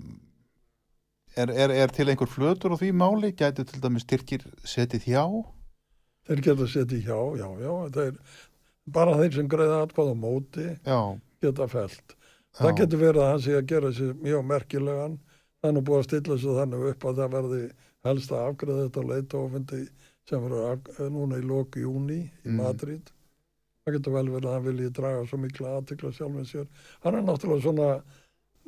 [1.36, 3.32] er, er, er til einhver flötur á því máli?
[3.36, 5.24] Gætu til dæmis Tyrkir setið hjá?
[6.28, 8.18] Þeir geta setið hjá, já, já, þeir,
[8.94, 11.00] bara þeir sem greiða atkvæð á móti Já,
[11.44, 12.14] geta felt.
[12.54, 15.18] Það getur verið að hann sé að gera sér mjög merkilegan,
[15.64, 17.62] er nú búið að stilla sér þannig upp að það verði
[18.04, 19.82] helst að afgreða þetta leitofundi
[20.28, 22.56] sem verður af- núna í loku júni í Mm.
[22.62, 23.10] Madrid.
[23.84, 26.66] Það getur vel verið að hann vilji draga svo mikla aðtikla sjálfum sér.
[27.04, 27.88] Hann er náttúrulega svona,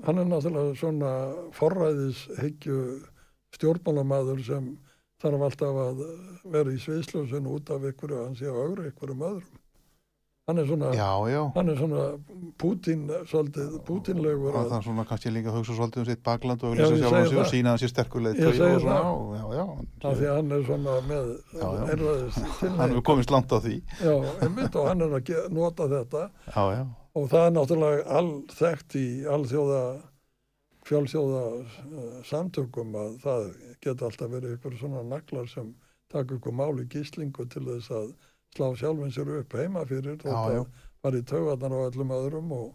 [0.04, 1.12] hann er náttúrulega svona
[1.56, 2.80] forræðishyggju
[3.56, 4.72] stjórnmálamaður sem
[5.22, 6.02] þarf alltaf að
[6.52, 9.62] vera í sviðsljósun út af ykkur hann sé að augra ykkurum öðrum.
[10.46, 11.40] Hann er svona, Já, já.
[11.56, 12.02] hann er svona
[12.62, 16.20] Pútín, svolítið Pútínlegur og að, það er svona kannski líka að hugsa svolítið um sitt
[16.22, 19.08] bakland og Já, lýsa sig og sína að sér sterkulegt Ég segi og svona, það.
[19.16, 19.64] og, já, já,
[20.06, 21.82] að því hann er svona með Já, já.
[21.96, 23.74] einræðis hann hefur komist langt á því.
[24.06, 24.14] Já,
[24.46, 26.22] einmitt og hann er að nota þetta.
[26.54, 26.84] Já, já,
[27.16, 29.82] og það er náttúrulega allþekkt í alþjóða
[30.86, 33.46] fjálþjóða uh, samtökum að það
[33.82, 35.72] geta alltaf verið ykkur svona naglar sem
[36.12, 38.12] taka ykkur mál í gíslingu til þess að
[38.56, 40.68] slá sjálfum sér upp heima fyrir Já, og
[41.02, 42.68] var í taugarnar á öllum öðrum og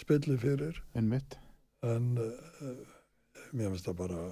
[0.00, 0.78] spilli fyrir.
[0.96, 1.38] Einmitt.
[1.86, 2.84] En uh,
[3.52, 4.22] mér finnst það bara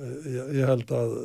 [0.00, 1.16] eh, ég, ég held að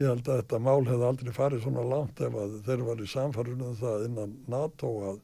[0.00, 3.08] ég held að þetta mál hefði aldrei farið svona langt ef að þeir var í
[3.10, 5.18] samfarunum það innan NATO að,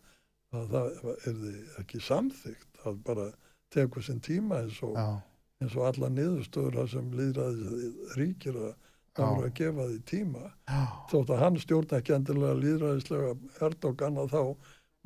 [0.55, 1.41] að það er
[1.83, 3.31] ekki samþygt að bara
[3.75, 4.99] teku sinn tíma eins og,
[5.63, 8.75] eins og alla niðurstöður sem líðræði ríkir að
[9.17, 10.51] að gefa því tíma.
[11.11, 13.33] Þótt að hann stjórna ekki endilega líðræðislega
[13.65, 14.43] Erdogan að þá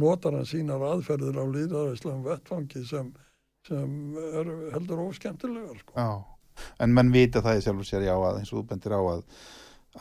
[0.02, 3.10] notar hann sínar aðferðir á líðræðislegum vettfangi sem,
[3.68, 5.96] sem er heldur óskemmtilegar sko.
[6.82, 9.20] En menn vita það í sjálfur sér já að eins og þú bendir á að,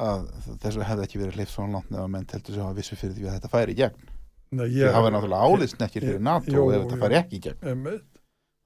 [0.09, 0.29] að
[0.63, 3.15] þessu hefði ekki verið hleyft svona langt nefn að menn teltur sig að vissu fyrir
[3.15, 4.09] því að þetta færi í gegn.
[4.51, 7.01] Nei, Ég, það var náttúrulega áliðsnekkir fyrir NATO ef þetta jú.
[7.03, 7.99] færi ekki í gegn.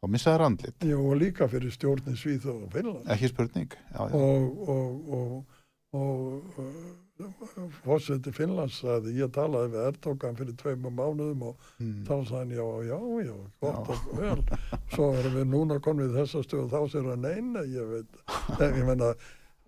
[0.03, 0.77] Og missaði randlit.
[0.83, 3.71] Jú, og líka fyrir stjórnin Svíþjóð og Finnland Ekki spurning.
[3.93, 4.15] Já, já.
[4.19, 5.43] og, og,
[5.93, 12.03] og, og fórseti Finnlands sagði, ég talaði við Erdogan fyrir tveimur mánuðum og Mm.
[12.07, 14.43] þá sagði hann já, já, já, gott og vel
[14.93, 18.61] svo erum við núna konum við þessa stöð og þá sér hann neina, ég veit
[18.61, 19.13] en ég menna,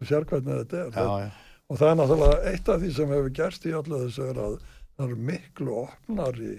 [0.04, 1.30] sér hvernig þetta er Já, já.
[1.70, 4.58] og það er náttúrulega eitt af því sem hefur gerst í allu þessu er að
[4.96, 6.56] það eru miklu opnari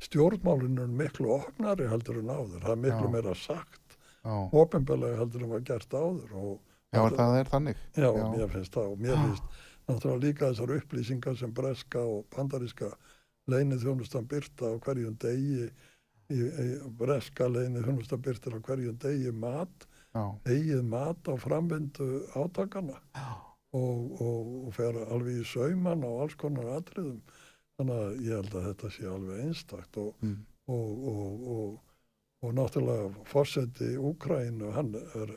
[0.00, 3.12] stjórnmálinu er miklu opnari heldur en áður, það er miklu Já.
[3.14, 3.96] meira sagt.
[4.24, 6.54] Ofinbelega heldur en var gert áður og
[6.92, 7.82] já það er þannig.
[7.96, 8.24] Já, Já.
[8.34, 12.90] mér finnst það og mér finnst náttúrulega líka þessar upplýsingar sem breska og bandaríska
[13.50, 15.68] leinið þjónustan byrta á hverjum degi
[16.30, 16.66] í, í
[17.00, 22.98] breska leinið þjónustan byrta á hverjum degi mat, Já, eigið mat á framvindu átakana
[23.72, 27.20] og, og, og fer alveg í sauman á alls konar atriðum
[27.80, 30.36] þannig að ég held að þetta sé alveg einstakt og, mm.
[30.74, 32.04] og, og, og,
[32.44, 35.34] og náttúrulega fórseti Úkrænu, hann er,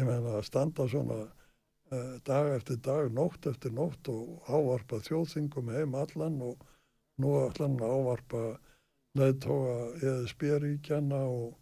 [0.00, 5.70] ég meina að standa svona uh, dag eftir dag, nótt eftir nótt og ávarpa þjóðþingum
[5.74, 6.64] heim allan og
[7.22, 8.44] nú allan ávarpa
[9.14, 11.52] leðtóa ESB-ríkjana og,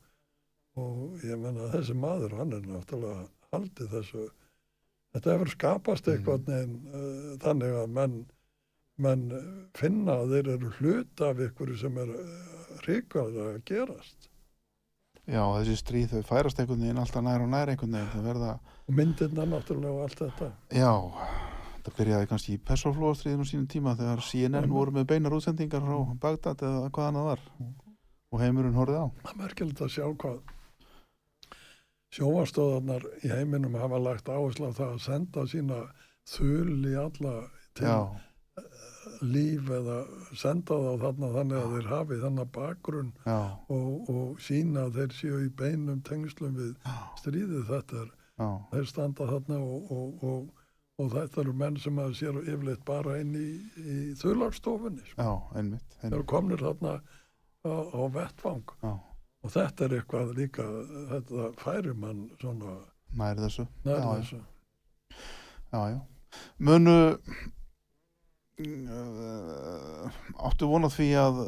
[0.80, 4.28] og ég meina að þessi maður, hann er náttúrulega haldið þessu,
[5.12, 8.22] þetta hefur skapast eitthvað neginn uh, þannig að menn,
[8.98, 9.28] menn
[9.74, 12.12] finna að þeir eru hluta af ykkur sem er
[12.86, 14.28] ríkvæður að gerast
[15.26, 18.24] já þessi stríð þau færast einhvern veginn alltaf nær og nær einhvern veginn.
[18.26, 20.92] Verða, og myndirna náttúrulega og allt þetta já,
[21.84, 24.72] það byrjaði kannski í persóflóðastriðinu sínum tíma þegar CNN Mhm.
[24.74, 27.40] voru með beinar útsendingar frá Bagdad eða hvað annað var.
[28.32, 29.06] Og heimurinn horfið á.
[29.22, 30.40] það er merkilegt að sjá hvað
[32.12, 35.78] sjóvarstóðarnar í heiminum hafa lagt áherslu á það að senda sína
[36.28, 37.34] þul í alla
[37.74, 37.96] til Já,
[39.22, 39.98] líf eða
[40.38, 45.38] senda þá þarna þannig að þeir hafi þannig bakgrunn og, og sína að þeir séu
[45.44, 46.74] í beinum tengslum við
[47.20, 47.62] stríðið.
[47.70, 48.12] Þetta er,
[48.72, 50.68] þeir standa þarna og, og, og,
[51.02, 53.48] og þetta eru menn sem að sér yfirleitt bara inn í,
[53.82, 55.26] í þularstofunni sko.
[55.54, 58.76] þeir eru komnir þarna á, á vettvang.
[58.82, 58.92] Já,
[59.42, 60.68] og þetta er eitthvað líka
[61.10, 62.78] þetta færi mann svona
[63.18, 63.66] nær þessu.
[63.84, 64.40] nær já, þessu.
[65.72, 66.00] Já, já.
[66.64, 66.96] Munu
[70.42, 71.40] áttu vonað því að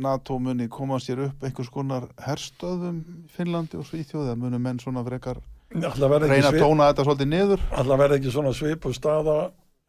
[0.00, 4.80] NATO muni koma sér upp einhvers konar herstöðum í Finnlandi og Svíþjóði að munu menn
[4.82, 7.62] svona frekar alltaf reyna að tóna þetta svolítið niður?
[7.80, 9.38] Alla verði ekki svona svipu staða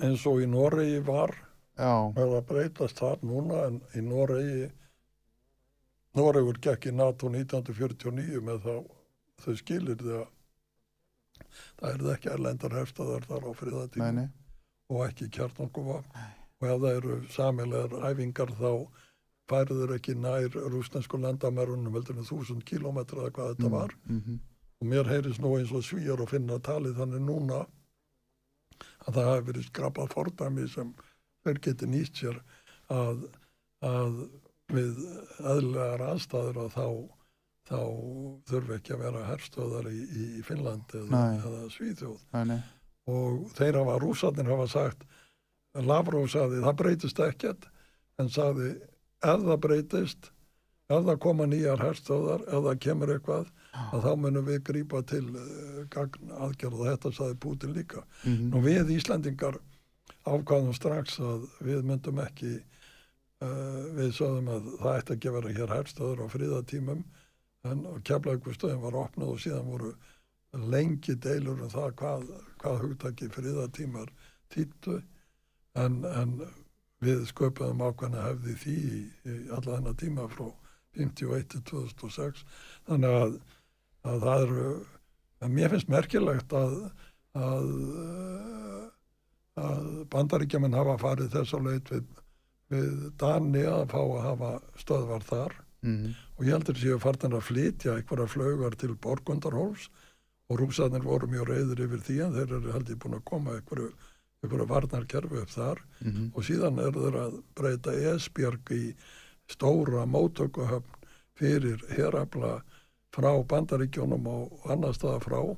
[0.04, 1.36] eins og í Noregi var?
[1.78, 4.70] Verða að breytast þar núna en í Noregi?
[6.14, 8.76] Noregur gekk í NATO 1949 með þá
[9.43, 10.30] þau skilir því að
[11.82, 14.28] það er ekki erlendar hefstaðar þar á friðatíma
[14.93, 16.24] og ekki kjartanguvapn
[16.64, 18.72] og ef það eru samilegar æfingar þá
[19.51, 23.95] færður ekki nær rúsnesku landamærunum heldur en þúsund kílómetra eða hvað þetta Mm, var.
[24.07, 24.38] mhm,
[24.82, 27.59] og mér heyrðist nú eins og svíjar og finna talið þannig núna
[29.07, 30.93] að það hafi verið skrapað fordæmi sem
[31.43, 32.39] þeir geti nýtt sér
[32.91, 33.26] að,
[33.84, 34.18] að
[34.74, 35.01] við
[35.43, 36.88] eðlilegar aðstæður að þá,
[37.70, 37.80] þá
[38.51, 41.09] þurfi ekki að vera herstöðar í, í Finnland eða,
[41.43, 41.64] eða
[42.47, 42.59] nei,
[43.11, 45.03] og þeir hafa, rússarnir hafa sagt
[45.74, 47.68] Lavrov sagði það breytist ekkert.
[48.22, 48.70] En sagði
[49.24, 50.30] ef það breytist
[50.92, 55.24] ef það koma nýjar herstöðar ef það kemur eitthvað að þá munum við grípa til
[55.32, 58.04] uh, gagn aðgerð og þetta sagði Putin líka.
[58.28, 59.58] Mhm, Nú við Íslandingar
[60.28, 65.56] ákvaðum strax að við myndum ekki uh, við sögðum að það ætti ekki að vera
[65.58, 67.04] hér herstöður á friðatímum
[67.64, 69.94] en keflaugustöðin var opnað og síðan voru
[70.70, 72.26] lengi deilur um það hvað,
[72.62, 74.12] hvað hugtaki friðatímar
[74.54, 75.00] týttu
[75.80, 76.36] en, en
[77.04, 80.48] við sköpuðum ákvæmna hefði því í, í alla þennan tíma frá
[80.98, 82.44] 51 til 2006
[82.90, 83.40] þannig að,
[84.08, 84.68] að það eru
[85.44, 86.78] en mér finnst merkilegt að
[87.38, 87.72] að,
[89.60, 92.08] að bandaríkjaman hafa farið þess að leit við,
[92.74, 95.60] við Dani að fá að hafa stöðvar þar.
[95.84, 99.90] Mhm, og ég heldur séu fartin að flytja einhverja flaugar til Borgundarhóls
[100.48, 103.90] og rúsarnir voru mjög reyður yfir því en þeir eru heldur búin að koma einhverju,
[104.44, 106.32] einhverju varnarkerfi upp þar Mhm.
[106.36, 108.96] og síðan er þeir að breyta Esbjörg í
[109.50, 112.62] stóra mótökuhöfn fyrir herafla
[113.14, 115.58] frá bandaríkjónum og annar staða frá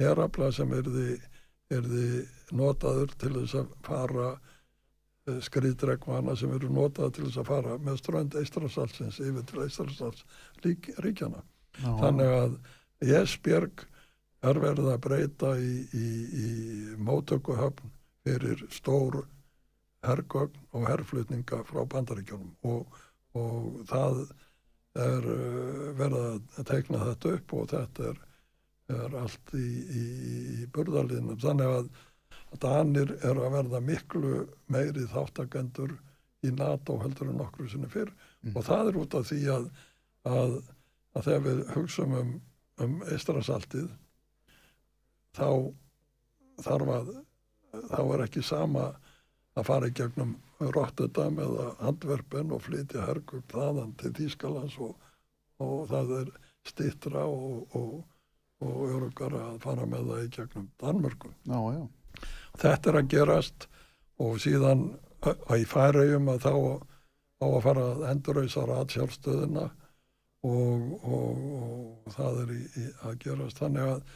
[0.00, 1.20] herafla sem erði,
[1.70, 4.38] erði notaður til þess að fara
[5.40, 10.24] skriðdregvana sem eru notaður til þess að fara með strönd Eistrasalsins yfir til Eistrasals
[10.64, 11.40] ríkjana.
[11.80, 12.58] Já, Þannig að
[13.22, 13.86] Esbjörg
[14.44, 16.08] er verið að breyta í, í,
[16.44, 16.48] í
[17.00, 17.88] mótökuhöfn
[18.24, 19.24] fyrir stór
[20.04, 22.96] hergögn og herflutninga frá bandaríkjónum og,
[23.36, 24.24] og það
[25.04, 28.18] er uh, verið að teikna þetta upp og þetta er,
[28.94, 29.68] er allt í,
[30.00, 30.04] í,
[30.64, 31.40] í burðarliðnum.
[31.42, 31.88] Þannig að
[32.62, 35.96] Danir er að verða miklu meiri þáttakendur
[36.44, 38.12] í NATO heldur en nokkru sinni fyrr
[38.52, 39.68] og það er út af því að,
[40.28, 40.56] að,
[41.16, 42.32] að þegar við hugsaum um,
[42.84, 43.88] um eistrasaltið
[45.34, 45.48] þá
[46.62, 47.14] þarf að
[47.90, 48.86] þá er ekki sama
[49.54, 50.34] að fara í gegnum
[50.74, 54.94] Rotterdam eða Antwerpen og flytja hergum þaðan til Þýskalands og,
[55.62, 56.32] og það er
[56.66, 58.00] stittra og, og,
[58.64, 61.34] og örugar að fara með það í gegnum Danmörku.
[61.44, 61.84] já, já.
[62.54, 63.68] Þetta er að gerast
[64.22, 64.84] og síðan
[65.24, 66.52] að í færaugum að þá
[67.42, 69.64] á að fara að endurrausa ratsjálfstöðina
[70.44, 74.14] og, og, og það er í, í að gerast þannig að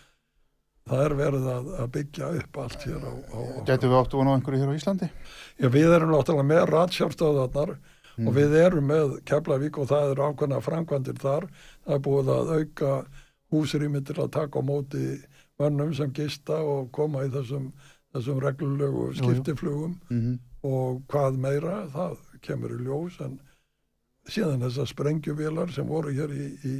[0.90, 4.32] það er verið að, að byggja upp allt hér á, á Gætu við áttu vonu
[4.32, 5.10] á einhverju hér á Íslandi?
[5.58, 7.74] Já, við erum náttúrulega með ratsjálfstöðarnar
[8.18, 11.46] og við erum með Keflavík og það eru ákveðna framkvæmdir þar.
[11.86, 12.94] Það er búið að auka
[13.54, 15.04] húsrými til að taka á móti
[15.58, 17.70] vönnum sem gista og koma í þessum,
[18.16, 19.94] þessum reglulegu skiptiflugum.
[20.10, 20.36] Mm
[20.66, 23.18] og hvað meira, það kemur í ljós.
[23.22, 23.38] En
[24.28, 26.74] síðan þessar sprengjuvélar sem voru hér í, í,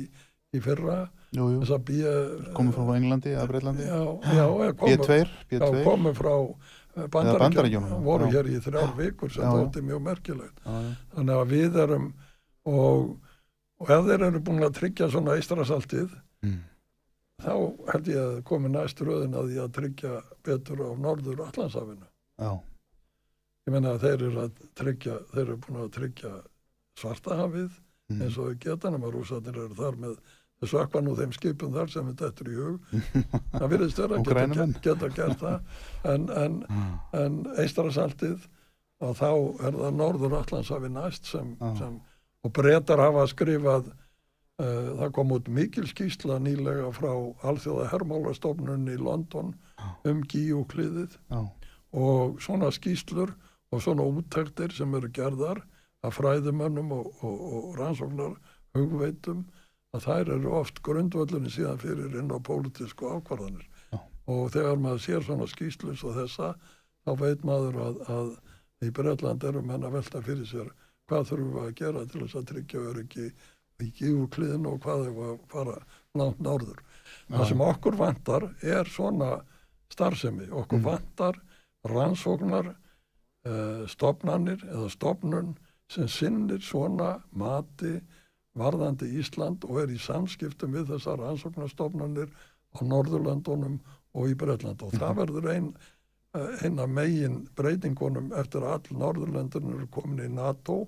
[0.55, 2.13] í fyrra, Bíja
[2.57, 3.99] komið frá Englandi eða Breitlandi já,
[4.33, 6.33] já, já, komu, B2, já, B2 komu frá
[6.97, 10.63] eh, Bandaríkjunum, voru hér í þrjár vikur sem þótti mjög merkilegt.
[10.65, 10.95] Já, já.
[11.15, 12.07] þannig að við erum
[12.69, 13.05] og,
[13.79, 16.61] og ef þeir eru búin að tryggja svona eistrasaltið Mm.
[17.43, 17.51] þá
[17.91, 20.11] held ég að komi næst röðin að því að tryggja
[20.47, 22.07] betur á norður Allandshafinu
[22.39, 22.51] Já,
[23.67, 26.33] ég meina að þeir eru að tryggja þeir eru búin að tryggja
[27.03, 27.71] svartahafið
[28.09, 28.23] Mm.
[28.25, 30.15] eins og geta nema rúsarnir eru þar með
[30.59, 32.93] þess sökva nú þeim skipum þar sem þetta eftir í hug.
[33.55, 35.81] Það virðist vera Og að geta, geta gert það.
[36.13, 36.61] En, en,
[37.17, 38.49] en eistrasaltið
[38.99, 39.31] að þá
[39.69, 41.71] er það norður Allandshafi næst sem, Já.
[41.79, 41.99] sem
[42.47, 47.11] og breytar hafa skrifað uh, það kom út mikil skýsla nýlega frá
[47.47, 49.55] alþjóða hermálastofnun í London
[50.09, 51.41] um gíukliðið já,
[51.95, 53.35] og svona skýslur
[53.71, 55.63] og svona úttektir sem eru gerðar
[56.07, 58.37] af fræðumönnum og, og, og rannsóknar
[58.77, 59.47] hugveitum
[59.97, 63.99] að þær eru oft grundvöllunni síðan fyrir inn á pólitísku ákvarðanir Já.
[64.29, 66.53] og þegar maður sér svona skýslus og þessa
[67.07, 68.33] þá veit maður að, að
[68.85, 70.73] í Breitland eru menn að velta fyrir sér
[71.09, 73.29] hvað þurfum við að gera til þess að tryggja öryggi
[73.79, 75.77] í gífukliðin og hvað þau fara
[76.19, 76.83] langt norður.
[77.31, 79.31] Það sem okkur vantar er svona
[79.93, 80.49] starfsemi.
[80.51, 81.39] Okkur vantar
[81.89, 85.55] rannsóknar uh, stopnanir eða stopnun
[85.89, 87.97] sem sinnir svona mati
[88.59, 92.33] varðandi Ísland og er í samskiptum við þessar rannsóknarstofnanir
[92.75, 93.79] á Norðurlandunum
[94.19, 95.69] og í Breitland og það verður ein,
[96.37, 100.87] eh, ein af megin breytingunum eftir að all Norðurlandunum eru komin í NATO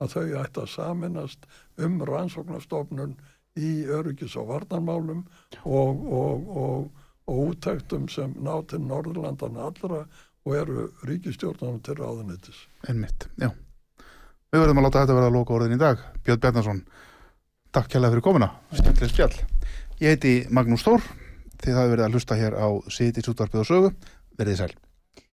[0.00, 1.46] að þau ætti að saminast
[1.78, 3.14] um rannsóknarstofnun
[3.60, 5.24] í öryggis og varnarmálum
[5.64, 10.04] og, og, og, og útæktum sem ná til Norðurlandana allra
[10.46, 12.64] og eru ríkistjórnum til ráðuneytis.
[12.88, 13.50] einmitt, já.
[14.50, 16.00] Við verðum að láta þetta verða að loka orðin í dag.
[16.26, 16.80] Björn Bjarnason,
[17.74, 19.40] takk kærlega fyrir komuna skemmtileg spjall.
[20.00, 21.04] Ég heiti Magnús Þór
[21.60, 23.92] þið hafi verið að hlusta hér á Sitis útvarpið og sögu.
[24.40, 24.89] Verðið sæl